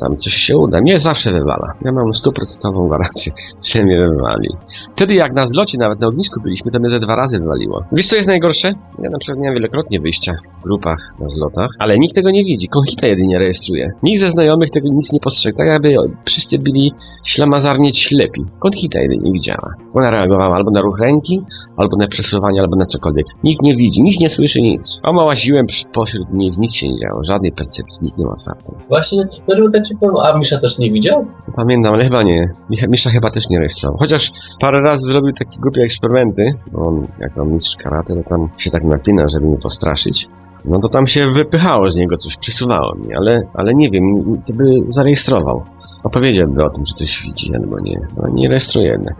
tam 0.00 0.16
coś 0.16 0.34
się 0.34 0.58
uda. 0.58 0.80
Mnie 0.80 1.00
zawsze 1.00 1.32
wywala. 1.32 1.72
Ja 1.84 1.92
mam 1.92 2.12
stuprocentową 2.12 2.88
gwarancję, 2.88 3.32
że 3.68 3.84
mnie 3.84 3.98
wywali. 3.98 4.48
Wtedy 4.94 5.14
jak 5.14 5.32
na 5.32 5.48
zlocie, 5.48 5.78
nawet 5.78 6.00
na 6.00 6.06
ognisku 6.06 6.40
byliśmy, 6.40 6.70
to 6.70 6.80
mnie 6.80 6.90
ze 6.90 7.00
dwa 7.00 7.16
razy 7.16 7.38
wywaliło. 7.38 7.82
Wiesz 7.92 8.06
co 8.06 8.16
jest 8.16 8.28
najgorsze? 8.28 8.72
Ja 9.02 9.10
na 9.10 9.18
przykład 9.18 9.38
miałem 9.40 9.54
wielokrotnie 9.54 10.00
wyjścia 10.00 10.32
w 10.60 10.62
grupach 10.62 11.14
na 11.20 11.28
zlotach, 11.28 11.70
ale 11.78 11.98
nikt 11.98 12.14
tego 12.14 12.30
nie 12.30 12.44
widzi. 12.44 12.68
Konchita 12.68 13.06
jedynie 13.06 13.38
rejestruje. 13.38 13.92
Nikt 14.02 14.20
ze 14.20 14.30
znajomych 14.30 14.70
tego 14.70 14.88
nic 14.88 15.12
nie 15.12 15.20
postrzegł. 15.20 15.58
Tak 15.58 15.66
jakby 15.66 15.94
wszyscy 16.24 16.58
byli 16.58 16.92
ślamazarnie 17.24 17.94
ślepi. 17.94 18.44
Konchita 18.58 19.00
jedynie 19.00 19.32
widziała. 19.32 19.74
Ona 19.94 20.10
reagowała 20.10 20.56
albo 20.56 20.70
na 20.70 20.80
ruch 20.80 20.98
ręki, 21.00 21.42
albo 21.76 21.96
na 21.96 22.06
przesuwanie, 22.06 22.60
albo 22.60 22.76
na 22.76 22.86
cokolwiek. 22.86 23.26
Nikt 23.44 23.62
nie 23.62 23.76
widzi, 23.76 24.02
nikt 24.02 24.20
nie 24.20 24.30
słyszy 24.30 24.60
nic. 24.60 24.98
Oma 25.02 25.24
łaziłem 25.24 25.66
pośród 25.94 26.32
nich, 26.32 26.58
nic 26.58 26.72
się 26.72 26.88
nie 26.88 26.98
działo. 26.98 27.24
Żadnej 27.24 27.52
percepcji, 27.52 28.04
nikt 28.04 28.18
nie 28.18 28.26
ma 28.26 28.32
otwartej. 28.32 28.74
Właśnie, 28.88 29.24
no 29.48 29.56
żeby 29.56 29.70
tak 29.70 29.87
a 30.22 30.38
Misza 30.38 30.60
też 30.60 30.78
nie 30.78 30.92
widział? 30.92 31.26
Pamiętam, 31.56 31.94
ale 31.94 32.04
chyba 32.04 32.22
nie. 32.22 32.44
Misza 32.88 33.10
chyba 33.10 33.30
też 33.30 33.48
nie 33.48 33.58
rejestrował. 33.58 33.98
Chociaż 33.98 34.30
parę 34.60 34.80
razy 34.80 35.00
zrobił 35.00 35.32
takie 35.32 35.58
głupie 35.60 35.82
eksperymenty, 35.82 36.54
bo 36.72 36.82
on, 36.82 37.06
jak 37.18 37.36
mam 37.36 37.52
mistrz 37.52 37.76
karate, 37.76 38.16
to 38.16 38.28
tam 38.28 38.48
się 38.56 38.70
tak 38.70 38.84
napina, 38.84 39.28
żeby 39.28 39.46
mnie 39.46 39.56
postraszyć. 39.56 40.28
No 40.64 40.78
to 40.78 40.88
tam 40.88 41.06
się 41.06 41.32
wypychało 41.32 41.88
z 41.88 41.96
niego 41.96 42.16
coś, 42.16 42.36
przesuwało 42.36 42.94
mnie, 42.94 43.16
ale, 43.16 43.42
ale 43.54 43.74
nie 43.74 43.90
wiem, 43.90 44.02
to 44.46 44.52
by 44.54 44.64
zarejestrował. 44.88 45.62
Opowiedziałby 46.04 46.64
o 46.64 46.70
tym, 46.70 46.86
że 46.86 46.94
coś 46.94 47.22
widzi, 47.22 47.54
albo 47.54 47.80
nie. 47.80 48.00
No 48.16 48.28
nie 48.28 48.48
rejestruje 48.48 48.86
jednak. 48.86 49.14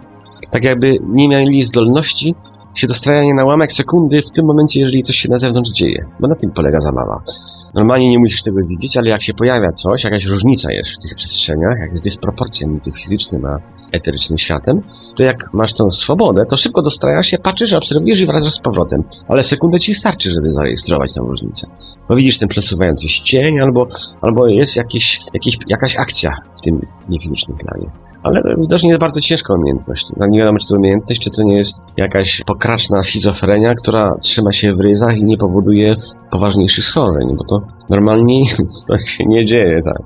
Tak 0.51 0.65
jakby 0.65 0.99
nie 1.09 1.29
mieli 1.29 1.63
zdolności 1.63 2.35
się 2.79 2.87
dostrajania 2.87 3.35
na 3.35 3.45
łamek 3.45 3.73
sekundy 3.73 4.23
w 4.23 4.31
tym 4.31 4.47
momencie, 4.47 4.81
jeżeli 4.81 5.03
coś 5.03 5.17
się 5.17 5.29
na 5.29 5.39
zewnątrz 5.39 5.71
dzieje. 5.71 6.05
Bo 6.21 6.29
na 6.29 6.35
tym 6.35 6.51
polega 6.51 6.81
zabawa. 6.81 7.23
Normalnie 7.75 8.11
nie 8.11 8.19
musisz 8.19 8.43
tego 8.43 8.67
widzieć, 8.67 8.97
ale 8.97 9.11
jak 9.11 9.23
się 9.23 9.35
pojawia 9.35 9.73
coś, 9.73 10.05
jakaś 10.05 10.25
różnica 10.25 10.73
jest 10.73 10.91
w 10.91 10.99
tych 10.99 11.15
przestrzeniach, 11.15 11.79
jakaś 11.81 12.01
dysproporcja 12.01 12.69
między 12.69 12.93
fizycznym 12.93 13.45
a 13.45 13.59
eterycznym 13.93 14.39
światem, 14.39 14.83
to 15.17 15.25
jak 15.25 15.55
masz 15.55 15.73
tą 15.73 15.91
swobodę, 15.91 16.47
to 16.47 16.57
szybko 16.57 16.83
dostrajasz 16.83 17.27
się, 17.27 17.39
patrzysz, 17.39 17.73
obserwujesz 17.73 18.21
i 18.21 18.27
wracasz 18.27 18.53
z 18.53 18.61
powrotem. 18.61 19.03
Ale 19.29 19.43
sekundę 19.43 19.81
ci 19.81 19.95
starczy, 19.95 20.33
żeby 20.33 20.51
zarejestrować 20.51 21.15
tą 21.15 21.23
różnicę. 21.23 21.67
Bo 22.09 22.17
widzisz 22.17 22.39
ten 22.39 22.49
przesuwający 22.49 23.09
się 23.09 23.25
cień, 23.25 23.61
albo, 23.61 23.89
albo 24.21 24.47
jest 24.47 24.77
jakieś, 24.77 25.21
jakieś, 25.35 25.59
jakaś 25.69 25.97
akcja 25.97 26.31
w 26.57 26.61
tym 26.61 26.87
niefizycznym 27.09 27.59
planie. 27.59 27.91
Ale 28.23 28.43
widocznie 28.59 28.89
jest 28.89 29.01
bardzo 29.01 29.21
ciężka 29.21 29.55
umiejętność. 29.55 30.07
No 30.17 30.27
nie 30.27 30.39
wiadomo, 30.39 30.59
czy 30.59 30.69
to 30.69 30.77
umiejętność, 30.77 31.21
czy 31.21 31.31
to 31.31 31.43
nie 31.43 31.57
jest 31.57 31.83
jakaś 31.97 32.43
pokraczna 32.47 33.03
schizofrenia, 33.03 33.75
która 33.75 34.15
trzyma 34.21 34.53
się 34.53 34.75
w 34.75 34.81
ryzach 34.81 35.17
i 35.19 35.25
nie 35.25 35.37
powoduje 35.37 35.97
poważniejszych 36.31 36.85
schorzeń, 36.85 37.37
bo 37.37 37.45
to 37.45 37.67
normalnie 37.91 38.45
to 38.89 38.99
się 38.99 39.25
nie 39.27 39.47
dzieje, 39.47 39.83
tak. 39.83 40.03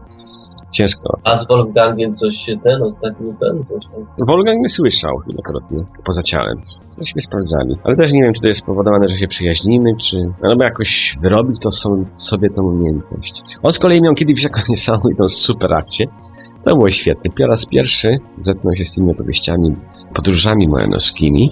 Ciężko. 0.72 1.18
A 1.24 1.38
z 1.38 1.48
Wolfgangiem 1.48 2.16
coś 2.16 2.36
się 2.36 2.56
ten, 2.56 2.82
ostatni 2.82 3.34
ten, 3.40 3.64
coś 3.64 3.84
tam. 3.84 4.26
Wolfgang 4.26 4.60
nie 4.60 4.68
słyszał 4.68 5.22
wielokrotnie 5.26 5.84
poza 6.04 6.22
ciałem. 6.22 6.56
Tośmy 6.98 7.22
sprawdzali. 7.22 7.76
Ale 7.84 7.96
też 7.96 8.12
nie 8.12 8.22
wiem, 8.22 8.32
czy 8.32 8.40
to 8.40 8.46
jest 8.46 8.60
spowodowane, 8.60 9.08
że 9.08 9.18
się 9.18 9.28
przyjaźnimy, 9.28 9.96
czy... 10.02 10.32
Albo 10.42 10.64
jakoś 10.64 11.18
wyrobić 11.22 11.58
to 11.58 11.70
sobie 12.16 12.50
tą 12.50 12.62
umiejętność. 12.62 13.42
On 13.62 13.72
z 13.72 13.78
kolei 13.78 14.02
miał 14.02 14.14
kiedyś 14.14 14.44
jakąś 14.44 14.68
niesamowitą 14.74 15.28
super 15.28 15.74
akcję. 15.74 16.06
To 16.64 16.74
było 16.74 16.90
świetne. 16.90 17.30
Po 17.30 17.46
raz 17.46 17.66
pierwszy 17.66 18.18
zetknął 18.42 18.76
się 18.76 18.84
z 18.84 18.94
tymi 18.94 19.10
opowieściami, 19.10 19.76
podróżami 20.14 20.68
mojanowskimi 20.68 21.50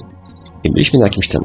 i 0.65 0.71
byliśmy 0.71 0.99
na 0.99 1.05
jakimś 1.05 1.29
tam 1.29 1.43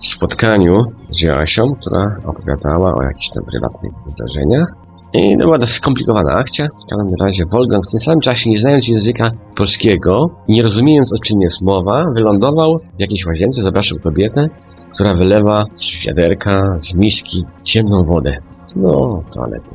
spotkaniu 0.00 0.84
z 1.10 1.20
Joasią, 1.20 1.74
która 1.80 2.16
opowiadała 2.24 2.94
o 2.94 3.02
jakichś 3.02 3.30
tam 3.30 3.44
prywatnych 3.44 3.92
zdarzeniach. 4.06 4.74
I 5.12 5.38
to 5.38 5.44
była 5.44 5.58
dość 5.58 5.72
skomplikowana 5.72 6.32
akcja. 6.32 6.66
W 6.66 6.90
każdym 6.90 7.14
razie 7.20 7.46
Wolfgang 7.46 7.86
w 7.86 7.90
tym 7.90 8.00
samym 8.00 8.20
czasie, 8.20 8.50
nie 8.50 8.58
znając 8.58 8.88
języka 8.88 9.30
polskiego 9.56 10.30
nie 10.48 10.62
rozumiejąc 10.62 11.12
o 11.12 11.18
czym 11.18 11.40
jest 11.40 11.62
mowa, 11.62 12.04
wylądował 12.14 12.76
w 12.98 13.00
jakiejś 13.00 13.26
łazience, 13.26 13.62
zobaczył 13.62 13.98
kobietę, 13.98 14.48
która 14.94 15.14
wylewa 15.14 15.64
z 15.74 16.06
wiaderka, 16.06 16.76
z 16.78 16.94
miski 16.94 17.44
ciemną 17.62 18.04
wodę. 18.04 18.36
No, 18.76 19.22
toaletę. 19.34 19.70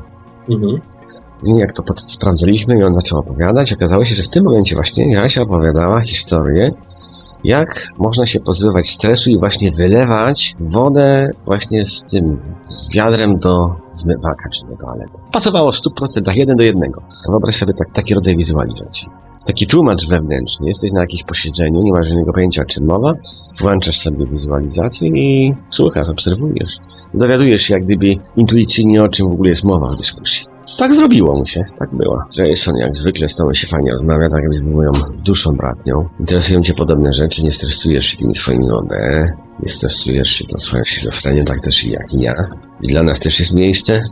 Mhm. 0.50 0.80
I 1.44 1.56
jak 1.58 1.74
to 1.74 1.84
potem 1.84 2.06
i 2.80 2.84
on 2.84 2.96
zaczął 2.96 3.20
opowiadać, 3.20 3.74
okazało 3.74 4.06
się, 4.06 4.16
że 4.16 4.24
w 4.24 4.30
tym 4.30 4.44
momencie 4.44 4.76
właśnie 4.76 5.14
Jasia 5.14 5.42
opowiadała 5.42 6.02
historię, 6.02 6.72
jak 7.44 7.90
można 7.98 8.26
się 8.26 8.40
pozbywać 8.40 8.90
stresu 8.90 9.30
i 9.30 9.40
właśnie 9.40 9.72
wylewać 9.72 10.56
wodę 10.60 11.28
właśnie 11.46 11.86
z 11.86 12.06
tym 12.06 12.40
z 12.68 12.96
wiadrem 12.96 13.40
do 13.40 13.76
zmywaka, 13.94 14.50
czy 14.50 14.66
do 14.66 14.78
toalety. 14.78 15.14
Pasowało 15.32 15.72
w 15.72 15.76
100% 15.76 16.36
jeden 16.36 16.56
do 16.58 16.64
jednego. 16.64 17.02
Wyobraź 17.30 17.56
sobie 17.56 17.74
tak, 17.74 17.92
taki 17.92 18.14
rodzaj 18.14 18.38
wizualizacji. 18.38 19.08
Taki 19.46 19.68
tłumacz 19.68 20.08
wewnętrzny, 20.08 20.68
jesteś 20.68 20.92
na 20.92 21.02
jakimś 21.02 21.24
posiedzeniu, 21.24 21.82
nie 21.84 21.92
masz 21.92 22.08
żadnego 22.08 22.34
pojęcia 22.34 22.62
o 22.62 22.66
czym 22.66 22.86
mowa, 22.86 23.14
włączasz 23.60 23.98
sobie 23.98 24.26
wizualizację 24.26 25.10
i 25.10 25.54
słuchasz, 25.70 26.10
obserwujesz. 26.10 26.78
Dowiadujesz 27.14 27.62
się 27.62 27.74
jak 27.74 27.84
gdyby 27.84 28.16
intuicyjnie 28.36 29.04
o 29.04 29.08
czym 29.08 29.30
w 29.30 29.34
ogóle 29.34 29.50
jest 29.50 29.64
mowa 29.64 29.92
w 29.92 29.98
dyskusji. 29.98 30.55
Tak 30.78 30.94
zrobiło 30.94 31.36
mu 31.36 31.46
się, 31.46 31.64
tak 31.80 31.96
było. 31.96 32.24
Jason 32.38 32.78
jak 32.78 32.98
zwykle 32.98 33.30
z 33.30 33.36
tobą 33.36 33.54
się 33.54 33.68
fajnie 33.68 33.92
rozmawia, 33.92 34.30
tak 34.30 34.50
był 34.50 34.70
moją 34.70 34.92
duszą 35.26 35.52
bratnią. 35.52 36.10
Interesują 36.20 36.62
cię 36.62 36.74
podobne 36.74 37.14
rzeczy, 37.14 37.44
nie 37.44 37.52
stresujesz 37.52 38.06
się 38.06 38.18
tymi 38.18 38.36
swoimi 38.36 38.72
OD, 38.72 38.92
nie 39.60 39.70
stresujesz 39.70 40.30
się 40.30 40.46
tą 40.46 40.60
swoją 40.60 40.84
schizofrenią, 40.84 41.44
tak 41.44 41.62
też 41.62 41.84
i 41.84 41.92
jak 41.92 42.14
i 42.14 42.22
ja. 42.22 42.34
I 42.82 42.88
dla 42.88 43.04
nas 43.04 43.20
też 43.20 43.40
jest 43.40 43.54
miejsce. 43.54 44.04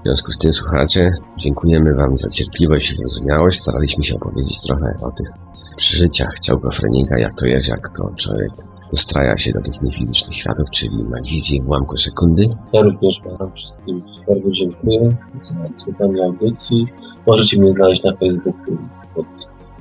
W 0.00 0.06
związku 0.06 0.32
z 0.32 0.38
tym, 0.38 0.52
słuchacze, 0.52 1.10
dziękujemy 1.36 1.94
wam 1.94 2.18
za 2.18 2.28
cierpliwość 2.28 2.92
i 2.92 2.96
wyrozumiałość. 2.96 3.60
Staraliśmy 3.60 4.04
się 4.04 4.16
opowiedzieć 4.16 4.60
trochę 4.60 4.94
o 5.02 5.10
tych 5.10 5.28
przeżyciach 5.76 6.38
ciałkofrenika, 6.38 7.18
jak 7.18 7.34
to 7.34 7.46
jest, 7.46 7.68
jak 7.68 7.88
to 7.96 8.10
człowiek 8.16 8.50
dostraja 8.90 9.36
się 9.36 9.52
do 9.52 9.60
tych 9.60 9.82
niefizycznych 9.82 10.36
światów, 10.36 10.70
czyli 10.70 11.04
ma 11.04 11.20
wizję 11.22 11.62
w 11.62 11.68
ułamku 11.68 11.96
sekundy. 11.96 12.46
Ja 12.72 12.82
również 12.82 13.20
Wam 13.38 13.52
wszystkim 13.52 14.02
bardzo 14.28 14.50
dziękuję 14.50 15.16
za 15.36 15.54
słuchanie 15.76 16.24
audycji. 16.24 16.86
Możecie 17.26 17.60
mnie 17.60 17.70
znaleźć 17.70 18.02
na 18.02 18.16
Facebooku 18.16 18.78
pod 19.14 19.26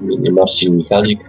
imieniem 0.02 0.34
Marcin 0.34 0.78
Michalik. 0.78 1.20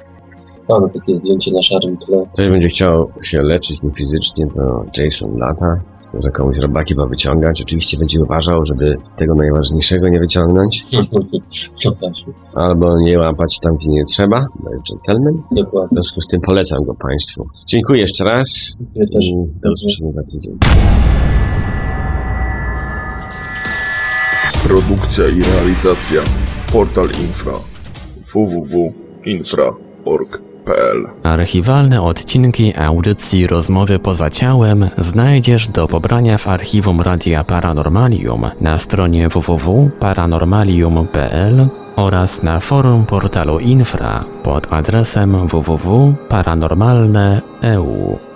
Mamy 0.69 0.91
takie 0.91 1.15
zdjęcie 1.15 1.53
na 1.53 1.63
szarym 1.63 1.97
tle. 1.97 2.27
Ktoś 2.33 2.49
będzie 2.49 2.69
chciał 2.69 3.11
się 3.23 3.43
leczyć 3.43 3.83
niefizycznie, 3.83 4.47
to 4.47 4.85
Jason 4.99 5.39
lata. 5.39 5.81
Może 6.15 6.31
komuś 6.31 6.59
robaki 6.59 6.95
powyciągać. 6.95 7.63
Oczywiście 7.63 7.99
będzie 7.99 8.21
uważał, 8.23 8.67
żeby 8.67 8.97
tego 9.17 9.35
najważniejszego 9.35 10.09
nie 10.09 10.19
wyciągnąć, 10.21 10.85
Przepraszam. 11.77 12.35
albo 12.55 12.97
nie 12.97 13.19
łapać 13.19 13.59
tam, 13.61 13.77
gdzie 13.77 13.89
nie 13.89 14.05
trzeba, 14.05 14.47
bo 14.61 14.71
jest 14.73 14.85
gentleman. 15.09 15.35
W 15.53 15.55
Dokładnie. 15.55 15.89
związku 15.93 16.21
z 16.21 16.27
tym 16.27 16.41
polecam 16.41 16.85
go 16.85 16.95
Państwu. 16.95 17.47
Dziękuję 17.67 18.01
jeszcze 18.01 18.25
raz 18.25 18.73
Ja 18.95 19.05
też. 19.07 19.25
i 19.25 19.35
do 19.63 19.73
usłyszenia 19.73 20.13
za 20.13 20.23
tydzień. 20.23 20.59
Produkcja 24.69 25.29
i 25.29 25.43
realizacja 25.43 26.21
Portal 26.73 27.07
Infra 27.25 27.53
Archiwalne 31.23 32.03
odcinki 32.03 32.77
audycji 32.77 33.47
Rozmowy 33.47 33.99
poza 33.99 34.31
ciałem 34.31 34.89
znajdziesz 34.99 35.69
do 35.69 35.87
pobrania 35.87 36.39
w 36.39 36.49
archiwum 36.49 37.01
Radia 37.01 37.45
Paranormalium 37.45 38.47
na 38.61 38.79
stronie 38.79 39.29
www.paranormalium.pl 39.29 41.69
oraz 41.97 42.43
na 42.43 42.61
forum 42.61 43.07
portalu 43.07 43.59
Infra 43.59 44.25
pod 44.43 44.73
adresem 44.73 45.47
www.paranormalne.eu. 45.47 48.28